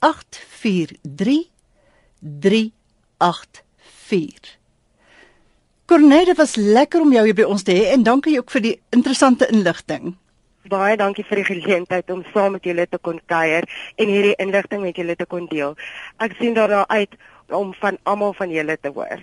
843 0.00 1.44
3 3.18 3.64
84. 4.08 4.58
Corneille, 5.86 6.34
was 6.34 6.54
lekker 6.56 7.00
om 7.00 7.12
jou 7.12 7.24
hier 7.26 7.36
by 7.36 7.46
ons 7.48 7.64
te 7.64 7.74
hê 7.76 7.90
en 7.92 8.04
dankie 8.06 8.38
ook 8.38 8.52
vir 8.54 8.64
die 8.64 8.74
interessante 8.96 9.48
inligting. 9.52 10.14
Baie 10.72 10.96
dankie 10.96 11.26
vir 11.28 11.42
die 11.42 11.48
geleentheid 11.50 12.08
om 12.10 12.22
saam 12.32 12.56
met 12.56 12.64
julle 12.64 12.86
te 12.88 12.98
kon 12.98 13.20
kuier 13.28 13.66
en 14.00 14.08
hierdie 14.08 14.32
inligting 14.40 14.80
met 14.80 14.96
julle 14.96 15.16
te 15.16 15.28
kon 15.28 15.44
deel. 15.50 15.76
Ek 16.24 16.36
sien 16.40 16.56
daarna 16.56 16.86
uit 16.88 17.12
om 17.52 17.74
van 17.82 18.00
almal 18.08 18.32
van 18.38 18.52
julle 18.52 18.78
te 18.80 18.92
hoor. 18.96 19.20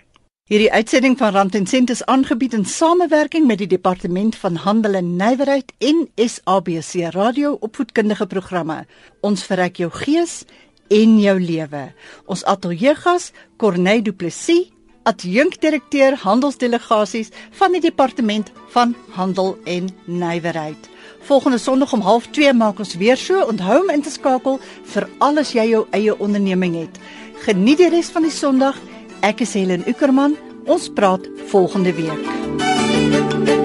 Hierdie 0.51 0.71
uitsending 0.71 1.15
van 1.17 1.33
Rand 1.33 1.55
en 1.55 1.65
Sent 1.65 1.89
is 1.89 2.03
aangebied 2.11 2.53
in 2.53 2.65
samewerking 2.67 3.47
met 3.47 3.61
die 3.63 3.69
Departement 3.71 4.35
van 4.35 4.59
Handel 4.59 4.99
en 4.99 5.15
Nywerheid 5.15 5.71
en 5.79 6.09
SABC 6.15 7.13
Radio 7.15 7.55
opvoedkundige 7.63 8.27
programme. 8.27 8.83
Ons 9.25 9.45
verryk 9.47 9.81
jou 9.81 9.89
gees 10.03 10.43
en 10.91 11.17
jou 11.21 11.37
lewe. 11.39 11.87
Ons 12.25 12.43
ateljeegas 12.49 13.31
Corneille 13.61 14.03
Du 14.05 14.13
Plessis, 14.13 14.69
adjunkdirekteur 15.09 16.19
handelsdelegasies 16.21 17.31
van 17.57 17.73
die 17.73 17.81
departement 17.81 18.51
van 18.75 18.93
handel 19.15 19.55
en 19.65 19.89
nywerheid. 20.05 20.89
Volgende 21.25 21.57
Sondag 21.57 21.93
om 21.93 22.03
0.30 22.05 22.57
maak 22.57 22.79
ons 22.79 22.95
weer 23.01 23.17
so. 23.17 23.41
Onthou 23.45 23.81
om 23.81 23.89
in 23.89 24.01
te 24.01 24.13
skakel 24.13 24.59
vir 24.93 25.09
alles 25.19 25.53
jy 25.57 25.67
jou 25.71 25.85
eie 25.91 26.17
onderneming 26.17 26.77
het. 26.83 27.01
Geniet 27.45 27.81
die 27.81 27.89
res 27.89 28.11
van 28.13 28.27
die 28.27 28.33
Sondag. 28.33 28.77
Ek 29.25 29.41
is 29.45 29.53
Helen 29.57 29.85
Ukerman. 29.89 30.37
Ons 30.69 30.89
praat 30.93 31.25
volgende 31.49 31.93
week. 31.97 33.60